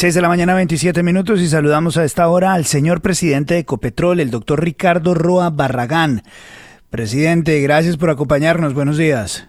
6 0.00 0.14
de 0.14 0.22
la 0.22 0.28
mañana, 0.28 0.54
27 0.54 1.02
minutos 1.02 1.42
y 1.42 1.46
saludamos 1.46 1.98
a 1.98 2.06
esta 2.06 2.26
hora 2.28 2.54
al 2.54 2.64
señor 2.64 3.02
presidente 3.02 3.52
de 3.52 3.60
Ecopetrol, 3.60 4.20
el 4.20 4.30
doctor 4.30 4.64
Ricardo 4.64 5.12
Roa 5.12 5.50
Barragán. 5.50 6.22
Presidente, 6.88 7.60
gracias 7.60 7.98
por 7.98 8.08
acompañarnos. 8.08 8.72
Buenos 8.72 8.96
días. 8.96 9.46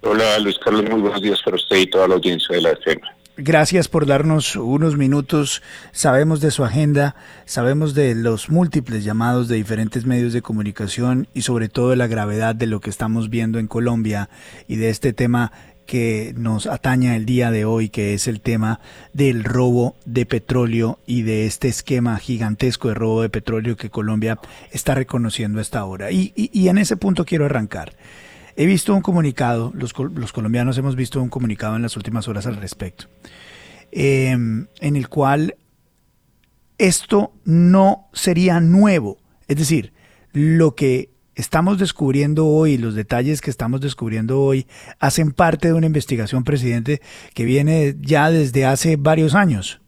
Hola 0.00 0.36
Luis 0.40 0.58
Carlos, 0.58 0.82
muy 0.90 1.00
buenos 1.00 1.22
días 1.22 1.40
para 1.44 1.54
usted 1.54 1.76
y 1.76 1.86
toda 1.86 2.08
la 2.08 2.14
audiencia 2.16 2.56
de 2.56 2.62
la 2.62 2.70
FM. 2.70 3.02
Gracias 3.36 3.88
por 3.88 4.04
darnos 4.04 4.56
unos 4.56 4.96
minutos. 4.96 5.62
Sabemos 5.92 6.40
de 6.40 6.50
su 6.50 6.64
agenda, 6.64 7.14
sabemos 7.46 7.94
de 7.94 8.14
los 8.14 8.50
múltiples 8.50 9.04
llamados 9.04 9.48
de 9.48 9.56
diferentes 9.56 10.04
medios 10.04 10.32
de 10.32 10.42
comunicación 10.42 11.28
y 11.32 11.42
sobre 11.42 11.68
todo 11.68 11.90
de 11.90 11.96
la 11.96 12.08
gravedad 12.08 12.54
de 12.56 12.66
lo 12.66 12.80
que 12.80 12.90
estamos 12.90 13.30
viendo 13.30 13.58
en 13.58 13.68
Colombia 13.68 14.28
y 14.66 14.76
de 14.76 14.90
este 14.90 15.12
tema 15.12 15.52
que 15.90 16.32
nos 16.36 16.68
ataña 16.68 17.16
el 17.16 17.26
día 17.26 17.50
de 17.50 17.64
hoy, 17.64 17.88
que 17.88 18.14
es 18.14 18.28
el 18.28 18.40
tema 18.40 18.78
del 19.12 19.42
robo 19.42 19.96
de 20.04 20.24
petróleo 20.24 21.00
y 21.04 21.22
de 21.22 21.46
este 21.46 21.66
esquema 21.66 22.16
gigantesco 22.18 22.86
de 22.86 22.94
robo 22.94 23.22
de 23.22 23.28
petróleo 23.28 23.76
que 23.76 23.90
Colombia 23.90 24.38
está 24.70 24.94
reconociendo 24.94 25.60
hasta 25.60 25.80
ahora. 25.80 26.12
Y, 26.12 26.32
en 26.68 26.78
ese 26.78 26.96
punto 26.96 27.24
quiero 27.24 27.46
arrancar. 27.46 27.96
He 28.54 28.66
visto 28.66 28.94
un 28.94 29.02
comunicado, 29.02 29.72
los, 29.74 29.92
los, 30.14 30.32
colombianos 30.32 30.78
hemos 30.78 30.94
visto 30.94 31.20
un 31.20 31.28
comunicado 31.28 31.74
en 31.74 31.82
las 31.82 31.96
últimas 31.96 32.28
horas 32.28 32.46
al 32.46 32.58
respecto, 32.58 33.06
em, 33.90 34.68
en 34.78 34.94
el 34.94 35.08
cual 35.08 35.56
esto 36.78 37.32
no 37.44 38.08
sería 38.12 38.60
nuevo. 38.60 39.18
Es 39.48 39.56
decir, 39.56 39.92
lo 40.32 40.76
que 40.76 41.10
estamos 41.40 41.78
descubriendo 41.78 42.46
hoy, 42.46 42.78
los 42.78 42.94
detalles 42.94 43.40
que 43.40 43.50
estamos 43.50 43.80
descubriendo 43.80 44.40
hoy, 44.40 44.66
hacen 44.98 45.32
parte 45.32 45.68
de 45.68 45.74
una 45.74 45.86
investigación, 45.86 46.44
presidente, 46.44 47.00
que 47.34 47.44
viene 47.44 47.94
ya 47.98 48.30
desde 48.30 48.66
hace 48.66 48.96
varios 48.96 49.34
años. 49.34 49.80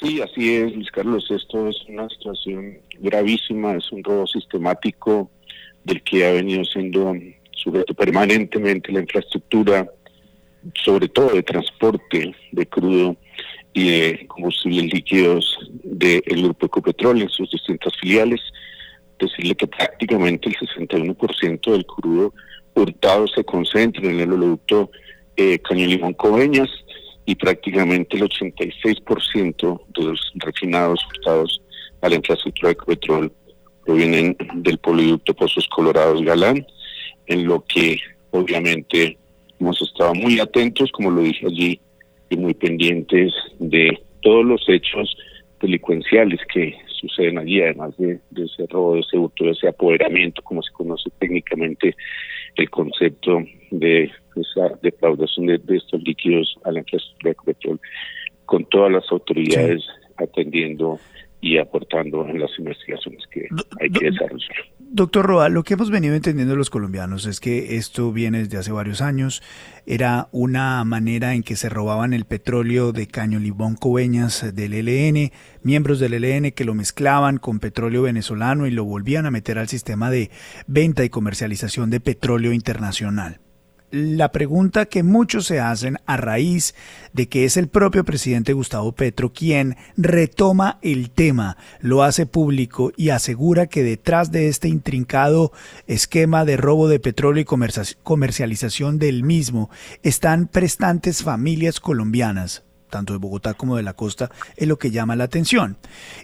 Sí, 0.00 0.20
así 0.20 0.54
es, 0.54 0.74
Luis 0.74 0.90
Carlos. 0.90 1.30
Esto 1.30 1.68
es 1.68 1.76
una 1.88 2.08
situación 2.08 2.78
gravísima, 3.00 3.74
es 3.74 3.90
un 3.92 4.02
robo 4.02 4.26
sistemático 4.26 5.30
del 5.84 6.02
que 6.02 6.26
ha 6.26 6.32
venido 6.32 6.64
siendo 6.64 7.14
sujeto 7.52 7.94
permanentemente 7.94 8.92
la 8.92 9.00
infraestructura, 9.00 9.90
sobre 10.84 11.08
todo 11.08 11.34
de 11.34 11.42
transporte 11.42 12.34
de 12.52 12.66
crudo 12.66 13.16
y 13.74 13.90
de 13.90 14.26
combustibles 14.26 14.92
líquidos 14.92 15.58
del 15.82 16.22
Grupo 16.42 16.66
Ecopetrol 16.66 17.22
en 17.22 17.28
sus 17.28 17.50
distintas 17.50 17.92
filiales 18.00 18.40
decirle 19.18 19.54
que 19.54 19.66
prácticamente 19.66 20.48
el 20.48 20.56
61% 20.56 21.72
del 21.72 21.86
crudo 21.86 22.32
hurtado 22.74 23.26
se 23.28 23.44
concentra 23.44 24.08
en 24.08 24.20
el 24.20 24.32
oleoducto 24.32 24.90
eh, 25.36 25.58
Caño 25.60 25.86
Limón 25.86 26.14
Coveñas 26.14 26.68
y 27.26 27.34
prácticamente 27.34 28.16
el 28.16 28.22
86% 28.24 29.80
de 29.96 30.04
los 30.04 30.32
refinados 30.36 31.00
hurtados 31.06 31.60
a 32.00 32.08
la 32.08 32.14
infraestructura 32.14 32.70
de 32.70 32.76
petróleo 32.76 33.32
provienen 33.84 34.36
del 34.54 34.78
poliducto 34.78 35.34
Pozos 35.34 35.66
Colorados 35.68 36.22
Galán, 36.22 36.66
en 37.26 37.46
lo 37.46 37.64
que 37.64 37.98
obviamente 38.32 39.16
hemos 39.58 39.80
estado 39.80 40.14
muy 40.14 40.38
atentos, 40.40 40.92
como 40.92 41.10
lo 41.10 41.22
dije 41.22 41.46
allí, 41.46 41.80
y 42.30 42.36
muy 42.36 42.52
pendientes 42.52 43.32
de 43.58 43.98
todos 44.20 44.44
los 44.44 44.62
hechos 44.68 45.16
delincuenciales 45.60 46.38
que 46.52 46.76
suceden 47.00 47.38
allí, 47.38 47.60
además 47.60 47.96
de, 47.96 48.20
ese 48.36 48.66
robo, 48.68 48.94
de 48.94 49.00
ese 49.00 49.16
hurto, 49.16 49.44
de 49.44 49.50
ese 49.52 49.68
apoderamiento, 49.68 50.42
como 50.42 50.62
se 50.62 50.72
conoce 50.72 51.10
técnicamente 51.18 51.94
el 52.56 52.70
concepto 52.70 53.42
de 53.70 54.10
esa 54.36 54.78
defraudación 54.82 55.46
de, 55.46 55.60
estos 55.76 56.02
líquidos 56.02 56.56
a 56.64 56.72
la 56.72 56.80
infraestructura 56.80 57.30
de 57.30 57.52
petróleo, 57.52 57.80
con 58.46 58.64
todas 58.66 58.92
las 58.92 59.10
autoridades 59.10 59.84
atendiendo 60.16 60.98
y 61.40 61.58
aportando 61.58 62.26
en 62.26 62.40
las 62.40 62.50
investigaciones 62.58 63.26
que 63.28 63.46
hay 63.80 63.90
que 63.90 64.10
desarrollar. 64.10 64.67
Doctor 64.98 65.26
Roa, 65.26 65.48
lo 65.48 65.62
que 65.62 65.74
hemos 65.74 65.92
venido 65.92 66.16
entendiendo 66.16 66.56
los 66.56 66.70
colombianos 66.70 67.24
es 67.26 67.38
que 67.38 67.76
esto 67.76 68.10
viene 68.12 68.40
desde 68.40 68.58
hace 68.58 68.72
varios 68.72 69.00
años. 69.00 69.44
Era 69.86 70.28
una 70.32 70.82
manera 70.82 71.34
en 71.34 71.44
que 71.44 71.54
se 71.54 71.68
robaban 71.68 72.12
el 72.12 72.24
petróleo 72.24 72.90
de 72.90 73.06
Caño 73.06 73.38
Libón 73.38 73.76
Coveñas 73.76 74.44
del 74.52 74.72
ELN, 74.72 75.30
miembros 75.62 76.00
del 76.00 76.14
ELN 76.14 76.50
que 76.50 76.64
lo 76.64 76.74
mezclaban 76.74 77.38
con 77.38 77.60
petróleo 77.60 78.02
venezolano 78.02 78.66
y 78.66 78.72
lo 78.72 78.84
volvían 78.84 79.24
a 79.24 79.30
meter 79.30 79.60
al 79.60 79.68
sistema 79.68 80.10
de 80.10 80.32
venta 80.66 81.04
y 81.04 81.10
comercialización 81.10 81.90
de 81.90 82.00
petróleo 82.00 82.52
internacional 82.52 83.38
la 83.90 84.32
pregunta 84.32 84.86
que 84.86 85.02
muchos 85.02 85.46
se 85.46 85.60
hacen 85.60 85.98
a 86.06 86.16
raíz 86.16 86.74
de 87.12 87.28
que 87.28 87.44
es 87.44 87.56
el 87.56 87.68
propio 87.68 88.04
presidente 88.04 88.52
Gustavo 88.52 88.92
Petro 88.92 89.32
quien 89.32 89.76
retoma 89.96 90.78
el 90.82 91.10
tema, 91.10 91.56
lo 91.80 92.02
hace 92.02 92.26
público 92.26 92.92
y 92.96 93.10
asegura 93.10 93.66
que 93.66 93.82
detrás 93.82 94.30
de 94.30 94.48
este 94.48 94.68
intrincado 94.68 95.52
esquema 95.86 96.44
de 96.44 96.56
robo 96.56 96.88
de 96.88 97.00
petróleo 97.00 97.42
y 97.42 97.94
comercialización 98.02 98.98
del 98.98 99.22
mismo 99.22 99.70
están 100.02 100.46
prestantes 100.46 101.22
familias 101.22 101.80
colombianas 101.80 102.64
tanto 102.88 103.12
de 103.12 103.18
Bogotá 103.18 103.54
como 103.54 103.76
de 103.76 103.82
la 103.82 103.92
costa, 103.92 104.30
es 104.56 104.66
lo 104.66 104.78
que 104.78 104.90
llama 104.90 105.14
la 105.14 105.24
atención. 105.24 105.76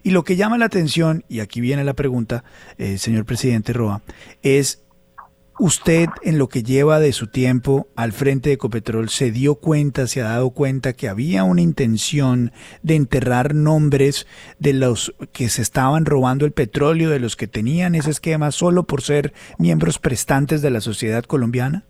Y 0.03 0.11
lo 0.11 0.25
que 0.25 0.37
llama 0.37 0.59
la 0.59 0.65
atención, 0.65 1.25
y 1.29 1.41
aquí 1.41 1.61
viene 1.61 1.85
la 1.85 1.93
pregunta, 1.93 2.43
eh, 2.79 2.97
señor 2.99 3.27
presidente 3.27 3.73
Roa, 3.73 4.03
es 4.43 4.84
¿Usted 5.61 6.09
en 6.25 6.37
lo 6.39 6.49
que 6.49 6.65
lleva 6.65 6.99
de 6.99 7.13
su 7.13 7.29
tiempo 7.29 7.87
al 7.95 8.11
frente 8.11 8.49
de 8.49 8.57
Ecopetrol 8.57 9.09
se 9.09 9.31
dio 9.31 9.55
cuenta, 9.55 10.09
se 10.09 10.21
ha 10.21 10.25
dado 10.25 10.51
cuenta 10.51 10.95
que 10.95 11.09
había 11.09 11.45
una 11.45 11.63
intención 11.63 12.51
de 12.83 12.97
enterrar 12.97 13.55
nombres 13.55 14.27
de 14.59 14.73
los 14.73 15.15
que 15.33 15.49
se 15.49 15.63
estaban 15.63 16.07
robando 16.07 16.45
el 16.45 16.51
petróleo, 16.51 17.09
de 17.09 17.21
los 17.21 17.37
que 17.37 17.47
tenían 17.47 17.95
ese 17.95 18.11
esquema 18.11 18.51
solo 18.51 18.83
por 18.83 19.03
ser 19.03 19.33
miembros 19.57 20.01
prestantes 20.01 20.61
de 20.61 20.71
la 20.71 20.81
sociedad 20.81 21.23
colombiana? 21.23 21.85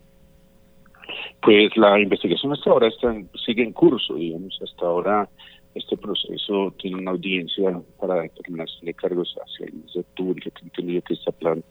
Pues 1.41 1.75
la 1.75 1.99
investigación 1.99 2.53
hasta 2.53 2.69
ahora 2.69 2.87
está 2.87 3.15
sigue 3.47 3.63
en 3.63 3.73
curso, 3.73 4.13
digamos, 4.13 4.59
hasta 4.63 4.85
ahora 4.85 5.27
este 5.73 5.97
proceso 5.97 6.71
tiene 6.77 6.97
una 6.97 7.11
audiencia 7.11 7.81
para 7.99 8.21
determinación 8.21 8.85
de 8.85 8.93
cargos 8.93 9.35
hacia 9.43 9.65
el 9.65 9.73
mes 9.73 9.93
de 9.93 10.01
octubre, 10.01 10.51
que 10.51 10.63
entendido 10.63 11.01
que 11.01 11.15
está 11.15 11.31
plan, 11.31 11.63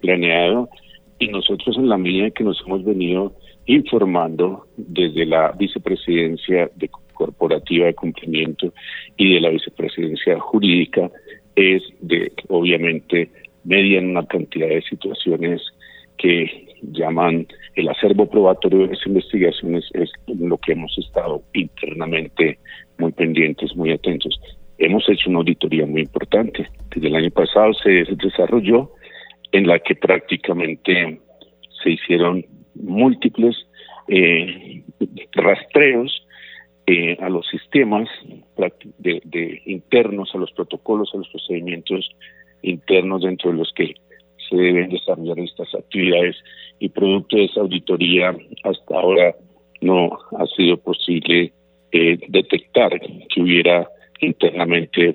planeado 0.00 0.70
y 1.18 1.28
nosotros 1.28 1.76
en 1.76 1.88
la 1.88 1.96
medida 1.96 2.26
en 2.26 2.32
que 2.32 2.44
nos 2.44 2.62
hemos 2.66 2.84
venido 2.84 3.32
informando 3.66 4.66
desde 4.76 5.24
la 5.26 5.52
vicepresidencia 5.52 6.70
de 6.74 6.90
corporativa 7.14 7.86
de 7.86 7.94
cumplimiento 7.94 8.72
y 9.16 9.34
de 9.34 9.40
la 9.40 9.50
vicepresidencia 9.50 10.38
jurídica 10.40 11.10
es 11.56 11.82
de 12.00 12.32
obviamente 12.48 13.30
median 13.64 14.10
una 14.10 14.26
cantidad 14.26 14.68
de 14.68 14.82
situaciones 14.82 15.62
que 16.18 16.68
llaman 16.82 17.46
el 17.74 17.88
acervo 17.88 18.28
probatorio 18.28 18.80
de 18.80 18.94
las 18.94 19.06
investigaciones 19.06 19.84
es 19.94 20.10
lo 20.26 20.58
que 20.58 20.72
hemos 20.72 20.96
estado 20.98 21.42
internamente 21.54 22.58
muy 22.98 23.12
pendientes, 23.12 23.74
muy 23.74 23.90
atentos. 23.90 24.38
Hemos 24.78 25.08
hecho 25.08 25.30
una 25.30 25.38
auditoría 25.38 25.86
muy 25.86 26.02
importante. 26.02 26.68
Desde 26.94 27.08
el 27.08 27.16
año 27.16 27.30
pasado 27.30 27.72
se 27.74 28.04
desarrolló 28.16 28.90
en 29.54 29.68
la 29.68 29.78
que 29.78 29.94
prácticamente 29.94 31.20
se 31.80 31.90
hicieron 31.90 32.44
múltiples 32.74 33.56
eh, 34.08 34.82
rastreos 35.30 36.26
eh, 36.88 37.16
a 37.20 37.28
los 37.28 37.46
sistemas 37.46 38.08
de, 38.98 39.62
internos, 39.64 40.34
a 40.34 40.38
los 40.38 40.50
protocolos, 40.50 41.08
a 41.14 41.18
los 41.18 41.28
procedimientos 41.28 42.10
internos 42.62 43.22
dentro 43.22 43.52
de 43.52 43.58
los 43.58 43.72
que 43.74 43.94
se 44.50 44.56
deben 44.56 44.90
desarrollar 44.90 45.38
estas 45.38 45.72
actividades. 45.72 46.34
Y 46.80 46.88
producto 46.88 47.36
de 47.36 47.44
esa 47.44 47.60
auditoría 47.60 48.36
hasta 48.64 48.96
ahora 48.96 49.36
no 49.80 50.18
ha 50.36 50.46
sido 50.56 50.78
posible 50.78 51.52
eh, 51.92 52.18
detectar 52.26 53.00
que 53.00 53.40
hubiera 53.40 53.88
internamente 54.20 55.14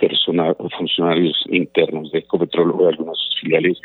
personal 0.00 0.56
funcionarios 0.76 1.36
internos 1.50 2.10
de 2.10 2.20
Ecopetrol 2.20 2.72
o 2.72 2.82
de 2.82 2.88
algunas 2.88 3.18
filiales 3.40 3.78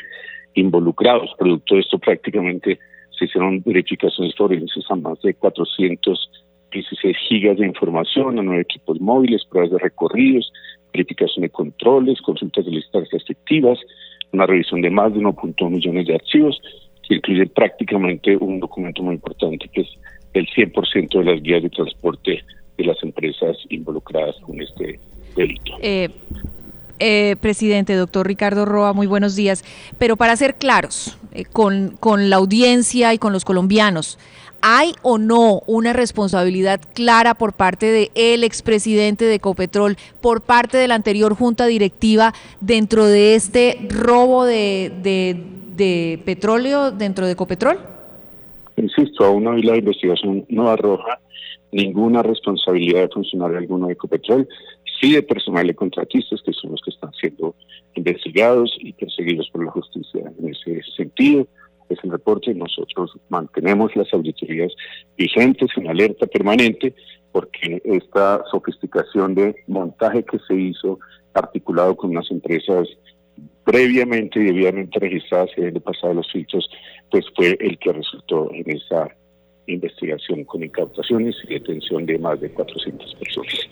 involucrados. 0.53 1.31
Producto 1.38 1.75
de 1.75 1.81
esto 1.81 2.00
prácticamente 2.00 2.79
se 3.17 3.25
hicieron 3.25 3.62
verificaciones 3.65 4.33
forenses 4.35 4.85
a 4.89 4.95
más 4.95 5.21
de 5.21 5.33
416 5.33 7.17
gigas 7.29 7.57
de 7.57 7.67
información, 7.67 8.39
a 8.39 8.44
nueve 8.44 8.62
equipos 8.62 9.00
móviles, 9.00 9.45
pruebas 9.45 9.71
de 9.71 9.79
recorridos, 9.79 10.51
verificación 10.94 11.44
de 11.44 11.50
controles, 11.50 12.21
consultas 12.21 12.65
de 12.65 12.71
listas 12.71 13.07
efectivas, 13.13 13.77
una 14.31 14.45
revisión 14.45 14.81
de 14.81 14.89
más 14.89 15.13
de 15.13 15.19
1.1 15.19 15.69
millones 15.69 16.07
de 16.07 16.15
archivos, 16.15 16.62
que 17.07 17.15
incluye 17.15 17.45
prácticamente 17.47 18.35
un 18.38 18.59
documento 18.59 19.03
muy 19.03 19.15
importante 19.15 19.69
que 19.69 19.81
es 19.81 19.89
el 20.33 20.47
100% 20.47 21.19
de 21.19 21.23
las 21.23 21.41
guías 21.41 21.63
de 21.63 21.69
transporte 21.69 22.44
de 22.77 22.83
las 22.83 23.01
empresas 23.03 23.57
involucradas 23.69 24.35
con 24.41 24.59
este 24.62 25.00
eh, 25.37 26.09
eh, 26.99 27.35
presidente, 27.39 27.95
doctor 27.95 28.27
Ricardo 28.27 28.65
Roa, 28.65 28.93
muy 28.93 29.07
buenos 29.07 29.35
días. 29.35 29.63
Pero 29.97 30.17
para 30.17 30.35
ser 30.35 30.55
claros, 30.55 31.17
eh, 31.33 31.45
con, 31.45 31.97
con 31.99 32.29
la 32.29 32.37
audiencia 32.37 33.13
y 33.13 33.17
con 33.17 33.33
los 33.33 33.45
colombianos, 33.45 34.17
¿Hay 34.67 34.93
o 35.03 35.19
no 35.19 35.61
una 35.67 35.93
responsabilidad 35.93 36.81
clara 36.95 37.35
por 37.35 37.53
parte 37.53 37.91
del 37.91 38.09
el 38.15 38.43
expresidente 38.43 39.23
de 39.23 39.35
Ecopetrol, 39.35 39.95
por 40.21 40.41
parte 40.41 40.79
de 40.79 40.87
la 40.87 40.95
anterior 40.95 41.35
junta 41.35 41.67
directiva 41.67 42.33
dentro 42.61 43.05
de 43.05 43.35
este 43.35 43.77
robo 43.89 44.43
de, 44.43 44.91
de 45.75 46.19
petróleo 46.25 46.91
dentro 46.91 47.25
de 47.25 47.33
Ecopetrol? 47.33 47.77
Insisto, 48.77 49.25
aún 49.25 49.47
hoy 49.47 49.61
la 49.61 49.77
investigación 49.77 50.45
no 50.49 50.69
arroja 50.69 51.19
ninguna 51.71 52.23
responsabilidad 52.23 53.01
de 53.01 53.09
funcionario 53.09 53.57
alguno 53.57 53.88
de 53.88 53.93
Ecopetrol, 53.93 54.47
sí 55.00 55.13
de 55.13 55.24
personal 55.24 55.68
de 55.68 55.75
contratistas, 55.75 56.42
que 56.42 56.53
son 56.53 56.71
los 56.71 56.81
que 56.81 56.92
están 56.92 57.13
siendo 57.13 57.56
investigados 57.95 58.75
y 58.80 58.94
perseguidos 58.94 59.50
por 59.51 59.65
la 59.65 59.71
justicia. 59.71 60.31
En 60.39 60.50
ese 60.50 60.81
sentido, 60.95 61.47
es 61.89 62.00
el 62.03 62.12
reporte. 62.12 62.53
Nosotros 62.53 63.18
mantenemos 63.30 63.95
las 63.95 64.13
auditorías 64.13 64.71
vigentes 65.18 65.69
en 65.77 65.88
alerta 65.88 66.25
permanente 66.27 66.94
porque 67.31 67.81
esta 67.83 68.44
sofisticación 68.50 69.36
de 69.36 69.56
montaje 69.68 70.24
que 70.24 70.39
se 70.47 70.56
hizo 70.56 71.00
articulado 71.33 71.95
con 71.95 72.12
unas 72.12 72.31
empresas 72.31 72.88
previamente 73.65 74.39
y 74.39 74.45
debidamente 74.45 75.00
registradas 75.00 75.50
y 75.57 75.62
el 75.62 75.81
pasado 75.81 76.13
los 76.13 76.31
filtros, 76.31 76.69
pues 77.12 77.25
fue 77.36 77.57
el 77.59 77.77
que 77.80 77.91
resultó 77.91 78.50
en 78.53 78.69
esa 78.69 79.09
investigación 79.68 80.45
con 80.45 80.63
incautaciones 80.63 81.36
y 81.44 81.56
detención 81.56 82.06
de 82.06 82.19
más 82.19 82.39
de 82.39 82.50
400 82.51 83.15
personas. 83.15 83.68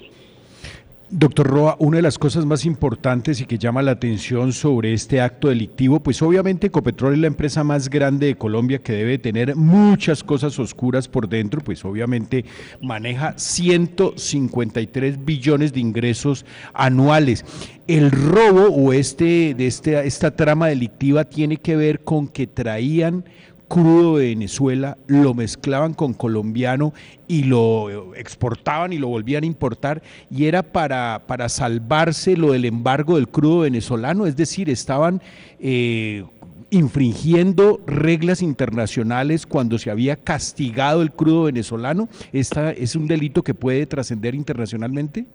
Doctor 1.10 1.48
Roa, 1.48 1.76
una 1.80 1.98
de 1.98 2.02
las 2.02 2.18
cosas 2.18 2.46
más 2.46 2.66
importantes 2.66 3.40
y 3.40 3.46
que 3.46 3.58
llama 3.58 3.82
la 3.82 3.92
atención 3.92 4.52
sobre 4.52 4.94
este 4.94 5.22
acto 5.22 5.50
delictivo, 5.50 6.00
pues 6.00 6.22
obviamente 6.22 6.68
Ecopetrol 6.68 7.14
es 7.14 7.20
la 7.20 7.28
empresa 7.28 7.64
más 7.64 7.90
grande 7.90 8.28
de 8.28 8.36
Colombia 8.36 8.80
que 8.80 8.94
debe 8.94 9.20
tener 9.20 9.56
muchas 9.56 10.24
cosas 10.24 10.58
oscuras 10.58 11.08
por 11.08 11.30
dentro, 11.30 11.62
pues 11.62 11.86
obviamente 11.86 12.46
maneja 12.82 13.34
153 13.38 15.24
billones 15.24 15.74
de 15.74 15.82
ingresos 15.82 16.46
anuales. 16.74 17.46
El 17.86 18.10
robo 18.10 18.68
o 18.74 18.94
este 18.94 19.54
de 19.54 19.68
este, 19.68 20.08
esta 20.08 20.36
trama 20.36 20.68
delictiva 20.68 21.26
tiene 21.26 21.58
que 21.58 21.76
ver 21.76 22.04
con 22.04 22.28
que 22.28 22.48
traían 22.48 23.26
crudo 23.68 24.18
de 24.18 24.27
Venezuela, 24.27 24.98
lo 25.07 25.33
mezclaban 25.33 25.94
con 25.94 26.13
colombiano 26.13 26.94
y 27.27 27.44
lo 27.44 28.13
exportaban 28.15 28.94
y 28.94 28.98
lo 28.98 29.07
volvían 29.07 29.44
a 29.44 29.48
importar 29.48 30.01
y 30.30 30.45
era 30.45 30.63
para, 30.63 31.24
para 31.27 31.50
salvarse 31.50 32.38
lo 32.38 32.51
del 32.51 32.65
embargo 32.65 33.15
del 33.15 33.27
crudo 33.27 33.60
venezolano, 33.60 34.25
es 34.25 34.36
decir, 34.36 34.69
estaban 34.69 35.21
eh, 35.60 36.24
infringiendo 36.69 37.81
reglas 37.86 38.42
internacionales 38.42 39.45
cuando 39.45 39.77
se 39.77 39.92
había 39.92 40.16
castigado 40.16 41.01
el 41.01 41.12
crudo 41.12 41.44
venezolano. 41.44 42.09
¿Esta 42.31 42.71
es 42.71 42.95
un 42.95 43.07
delito 43.07 43.44
que 43.44 43.54
puede 43.54 43.86
trascender 43.86 44.33
internacionalmente? 44.33 45.25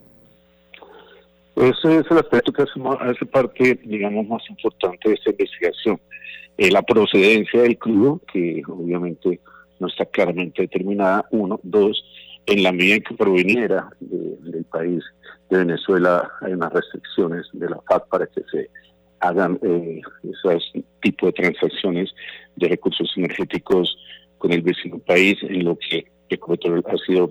Ese 1.54 1.98
es 1.98 2.06
el 2.10 2.18
aspecto 2.18 2.52
que 2.52 2.62
hace 2.62 3.26
parte, 3.26 3.78
digamos, 3.84 4.26
más 4.28 4.42
importante 4.48 5.08
de 5.08 5.14
esta 5.14 5.30
investigación. 5.30 6.00
Eh, 6.58 6.72
la 6.72 6.82
procedencia 6.82 7.62
del 7.62 7.78
crudo, 7.78 8.20
que 8.32 8.62
obviamente 8.66 9.40
no 9.78 9.86
está 9.86 10.04
claramente 10.06 10.62
determinada, 10.62 11.24
uno, 11.30 11.60
dos, 11.62 12.04
en 12.46 12.64
la 12.64 12.72
medida 12.72 12.96
en 12.96 13.02
que 13.02 13.14
proveniera 13.14 13.88
del 14.00 14.64
país 14.64 15.04
de 15.50 15.58
Venezuela 15.58 16.28
hay 16.40 16.54
unas 16.54 16.72
restricciones 16.72 17.46
de 17.52 17.70
la 17.70 17.80
FAC 17.88 18.08
para 18.08 18.26
que 18.26 18.42
se 18.50 18.70
hagan 19.20 19.58
eh, 19.62 20.00
ese 20.24 20.84
tipo 21.00 21.26
de 21.26 21.32
transacciones 21.32 22.10
de 22.56 22.68
recursos 22.68 23.12
energéticos 23.16 23.96
con 24.38 24.50
el 24.50 24.62
vecino 24.62 24.98
país, 24.98 25.36
en 25.42 25.64
lo 25.64 25.78
que 25.78 26.06
Ecopetrol 26.28 26.84
ha 26.88 26.96
sido 27.06 27.30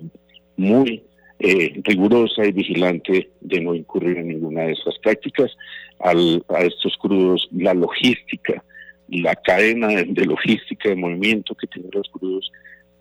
muy 0.56 1.04
eh, 1.40 1.82
rigurosa 1.84 2.46
y 2.46 2.54
vigilante 2.54 3.30
de 3.42 3.62
no 3.62 3.76
incurrir 3.76 4.18
en 4.20 4.30
ninguna 4.30 4.64
de 4.64 4.72
esas 4.72 4.98
prácticas. 5.00 5.52
Al, 6.00 6.46
a 6.48 6.62
estos 6.62 6.96
crudos, 6.98 7.50
la 7.52 7.74
logística 7.74 8.64
la 9.10 9.36
cadena 9.36 9.88
de 9.88 10.26
logística 10.26 10.90
de 10.90 10.96
movimiento 10.96 11.56
que 11.56 11.68
tienen 11.68 11.92
los 11.94 12.08
crudos, 12.10 12.52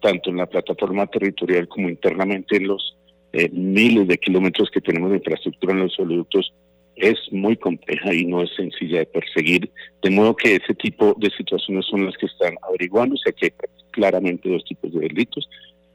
tanto 0.01 0.31
en 0.31 0.37
la 0.37 0.47
plataforma 0.47 1.07
territorial 1.07 1.69
como 1.69 1.89
internamente 1.89 2.57
en 2.57 2.69
los 2.69 2.97
eh, 3.33 3.49
miles 3.53 4.09
de 4.09 4.19
kilómetros 4.19 4.71
que 4.71 4.81
tenemos 4.81 5.11
de 5.11 5.17
infraestructura 5.17 5.73
en 5.73 5.81
los 5.81 5.99
oleoductos, 5.99 6.53
es 6.97 7.17
muy 7.31 7.57
compleja 7.57 8.15
y 8.15 8.25
no 8.25 8.43
es 8.43 8.51
sencilla 8.55 9.01
de 9.01 9.07
perseguir. 9.07 9.71
De 10.03 10.11
modo 10.11 10.35
que 10.35 10.57
ese 10.57 10.75
tipo 10.75 11.15
de 11.19 11.31
situaciones 11.31 11.85
son 11.87 12.07
las 12.07 12.17
que 12.17 12.27
están 12.27 12.55
averiguando, 12.63 13.15
o 13.15 13.19
sea 13.19 13.33
que 13.33 13.47
hay 13.47 13.53
claramente 13.91 14.49
dos 14.49 14.65
tipos 14.65 14.93
de 14.93 15.01
delitos. 15.01 15.49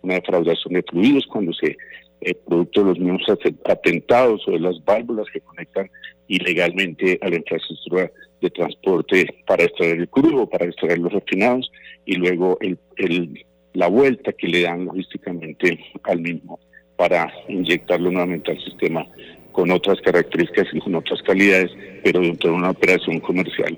Una 0.03 0.15
defraudación 0.15 0.73
de 0.73 0.83
fluidos 0.83 1.25
cuando 1.27 1.53
se 1.53 1.77
eh, 2.21 2.35
producto 2.47 2.81
de 2.81 2.85
los 2.87 2.99
mismos 2.99 3.23
atentados 3.65 4.47
o 4.47 4.51
de 4.51 4.59
las 4.59 4.83
válvulas 4.85 5.25
que 5.33 5.41
conectan 5.41 5.89
ilegalmente 6.27 7.19
a 7.21 7.29
la 7.29 7.35
infraestructura 7.37 8.11
de 8.41 8.49
transporte 8.49 9.27
para 9.45 9.63
extraer 9.63 9.97
el 9.97 10.09
crudo, 10.09 10.49
para 10.49 10.65
extraer 10.65 10.99
los 10.99 11.11
refinados 11.11 11.71
y 12.05 12.15
luego 12.15 12.57
el, 12.61 12.77
el, 12.97 13.45
la 13.73 13.87
vuelta 13.87 14.31
que 14.33 14.47
le 14.47 14.61
dan 14.61 14.85
logísticamente 14.85 15.79
al 16.03 16.21
mismo 16.21 16.59
para 16.95 17.31
inyectarlo 17.47 18.11
nuevamente 18.11 18.51
al 18.51 18.63
sistema 18.63 19.05
con 19.51 19.71
otras 19.71 19.99
características 20.01 20.67
y 20.73 20.79
con 20.79 20.95
otras 20.95 21.21
calidades, 21.23 21.71
pero 22.03 22.21
dentro 22.21 22.51
de 22.51 22.55
una 22.55 22.69
operación 22.69 23.19
comercial 23.19 23.77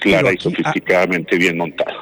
clara 0.00 0.32
y 0.32 0.36
ah, 0.36 0.40
sofisticadamente 0.40 1.36
bien 1.36 1.56
montada. 1.56 1.94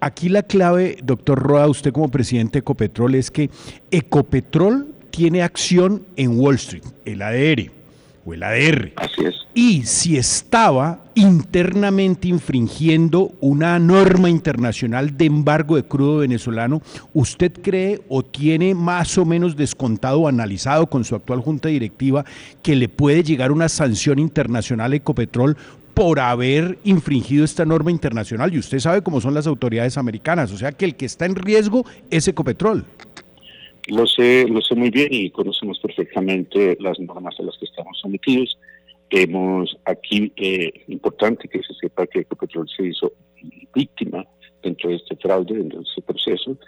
Aquí 0.00 0.28
la 0.28 0.42
clave, 0.42 0.96
doctor 1.02 1.38
Roa, 1.38 1.66
usted 1.68 1.92
como 1.92 2.10
presidente 2.10 2.54
de 2.54 2.60
Ecopetrol, 2.60 3.14
es 3.14 3.30
que 3.30 3.50
Ecopetrol 3.90 4.97
tiene 5.18 5.42
acción 5.42 6.04
en 6.14 6.38
Wall 6.38 6.54
Street, 6.54 6.84
el 7.04 7.22
ADR 7.22 7.72
o 8.24 8.34
el 8.34 8.42
ADR. 8.44 8.92
Así 8.94 9.24
es. 9.24 9.34
Y 9.52 9.82
si 9.82 10.16
estaba 10.16 11.00
internamente 11.16 12.28
infringiendo 12.28 13.32
una 13.40 13.80
norma 13.80 14.30
internacional 14.30 15.16
de 15.16 15.24
embargo 15.24 15.74
de 15.74 15.82
crudo 15.82 16.18
venezolano, 16.18 16.82
¿usted 17.14 17.50
cree 17.52 18.00
o 18.08 18.22
tiene 18.22 18.76
más 18.76 19.18
o 19.18 19.24
menos 19.24 19.56
descontado 19.56 20.20
o 20.20 20.28
analizado 20.28 20.86
con 20.86 21.02
su 21.02 21.16
actual 21.16 21.40
junta 21.40 21.68
directiva 21.68 22.24
que 22.62 22.76
le 22.76 22.88
puede 22.88 23.24
llegar 23.24 23.50
una 23.50 23.68
sanción 23.68 24.20
internacional 24.20 24.92
a 24.92 24.96
Ecopetrol 24.96 25.56
por 25.94 26.20
haber 26.20 26.78
infringido 26.84 27.44
esta 27.44 27.64
norma 27.64 27.90
internacional? 27.90 28.54
Y 28.54 28.60
usted 28.60 28.78
sabe 28.78 29.02
cómo 29.02 29.20
son 29.20 29.34
las 29.34 29.48
autoridades 29.48 29.98
americanas, 29.98 30.52
o 30.52 30.56
sea 30.56 30.70
que 30.70 30.84
el 30.84 30.94
que 30.94 31.06
está 31.06 31.26
en 31.26 31.34
riesgo 31.34 31.84
es 32.08 32.28
Ecopetrol. 32.28 32.84
Lo 33.88 34.06
sé, 34.06 34.46
lo 34.46 34.60
sé 34.60 34.74
muy 34.74 34.90
bien 34.90 35.08
y 35.10 35.30
conocemos 35.30 35.78
perfectamente 35.78 36.76
las 36.78 36.98
normas 37.00 37.34
a 37.40 37.42
las 37.42 37.56
que 37.56 37.64
estamos 37.64 37.98
sometidos. 37.98 38.58
Hemos 39.08 39.78
aquí, 39.86 40.30
eh, 40.36 40.70
importante 40.88 41.48
que 41.48 41.62
se 41.62 41.72
sepa 41.74 42.06
que 42.06 42.20
Ecopetrol 42.20 42.68
se 42.68 42.88
hizo 42.88 43.10
víctima 43.74 44.26
dentro 44.62 44.90
de 44.90 44.96
este 44.96 45.16
fraude, 45.16 45.54
dentro 45.54 45.78
de 45.78 45.84
este 45.88 46.02
proceso, 46.02 46.58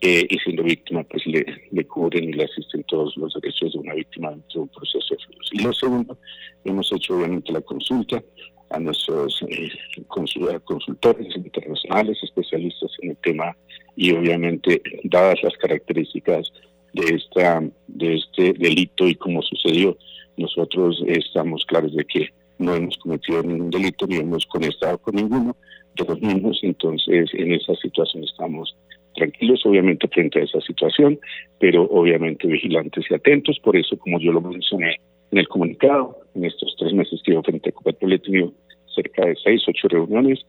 eh, 0.00 0.24
y 0.30 0.38
siendo 0.38 0.62
víctima, 0.62 1.02
pues 1.02 1.26
le, 1.26 1.84
cubren 1.86 2.24
y 2.24 2.32
le 2.34 2.44
asisten 2.44 2.84
todos 2.84 3.16
los 3.16 3.34
derechos 3.34 3.72
de 3.72 3.78
una 3.80 3.94
víctima 3.94 4.30
dentro 4.30 4.48
de 4.54 4.60
un 4.60 4.68
proceso 4.68 5.06
de 5.10 5.24
fraude. 5.24 5.48
Y 5.50 5.62
lo 5.64 5.72
segundo, 5.72 6.18
hemos 6.64 6.92
hecho 6.92 7.16
obviamente 7.16 7.52
la 7.52 7.62
consulta 7.62 8.22
a 8.70 8.78
nuestros 8.78 9.44
eh, 9.48 9.70
consultores 10.06 11.34
internacionales, 11.34 12.16
especialistas 12.22 12.92
en 13.00 13.10
el 13.10 13.16
tema 13.16 13.56
y 14.00 14.12
obviamente 14.12 14.80
dadas 15.04 15.42
las 15.42 15.54
características 15.58 16.50
de 16.94 17.16
esta 17.16 17.62
de 17.86 18.14
este 18.14 18.54
delito 18.54 19.06
y 19.06 19.14
cómo 19.14 19.42
sucedió, 19.42 19.94
nosotros 20.38 21.04
estamos 21.06 21.66
claros 21.66 21.94
de 21.94 22.06
que 22.06 22.30
no 22.58 22.74
hemos 22.74 22.96
cometido 22.96 23.42
ningún 23.42 23.68
delito 23.68 24.06
ni 24.06 24.16
hemos 24.16 24.46
conectado 24.46 24.96
con 24.96 25.16
ninguno 25.16 25.54
de 25.96 26.04
los 26.06 26.18
mismos, 26.18 26.58
entonces 26.62 27.28
en 27.34 27.52
esa 27.52 27.74
situación 27.74 28.24
estamos 28.24 28.74
tranquilos 29.16 29.60
obviamente 29.66 30.08
frente 30.08 30.40
a 30.40 30.44
esa 30.44 30.62
situación, 30.62 31.20
pero 31.58 31.82
obviamente 31.82 32.46
vigilantes 32.46 33.04
y 33.10 33.14
atentos, 33.14 33.58
por 33.62 33.76
eso 33.76 33.98
como 33.98 34.18
yo 34.18 34.32
lo 34.32 34.40
mencioné 34.40 34.96
en 35.30 35.38
el 35.38 35.46
comunicado, 35.46 36.16
en 36.34 36.46
estos 36.46 36.74
tres 36.78 36.94
meses 36.94 37.20
que 37.22 37.34
yo 37.34 37.42
frente 37.42 37.68
a 37.68 37.72
Copetrol 37.72 38.14
he 38.14 38.18
tenido 38.18 38.50
cerca 38.94 39.26
de 39.26 39.36
seis, 39.44 39.62
ocho 39.68 39.88
reuniones 39.88 40.40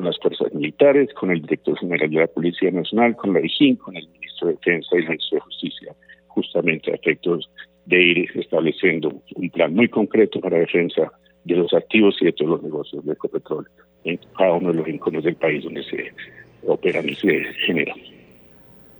con 0.00 0.06
las 0.06 0.18
fuerzas 0.18 0.52
militares, 0.54 1.12
con 1.12 1.30
el 1.30 1.42
director 1.42 1.78
general 1.78 2.08
de 2.08 2.20
la 2.20 2.26
Policía 2.26 2.70
Nacional, 2.70 3.14
con 3.16 3.34
la 3.34 3.40
IGIN, 3.44 3.76
con 3.76 3.94
el 3.94 4.08
ministro 4.08 4.48
de 4.48 4.54
Defensa 4.54 4.88
y 4.92 4.98
el 4.98 5.08
ministro 5.08 5.36
de 5.36 5.40
Justicia, 5.42 5.94
justamente 6.28 6.90
a 6.90 6.94
efectos 6.94 7.50
de 7.84 8.02
ir 8.02 8.30
estableciendo 8.34 9.12
un 9.34 9.50
plan 9.50 9.74
muy 9.74 9.88
concreto 9.88 10.40
para 10.40 10.56
defensa 10.56 11.12
de 11.44 11.54
los 11.54 11.74
activos 11.74 12.16
y 12.20 12.26
de 12.26 12.32
todos 12.32 12.52
los 12.52 12.62
negocios 12.62 13.04
de 13.04 13.12
Ecopetrol 13.12 13.68
en 14.04 14.18
cada 14.38 14.54
uno 14.54 14.68
de 14.68 14.74
los 14.76 14.86
rincones 14.86 15.22
del 15.22 15.36
país 15.36 15.64
donde 15.64 15.82
se 15.84 16.12
operan 16.66 17.06
y 17.06 17.14
se 17.16 17.44
generan. 17.66 17.98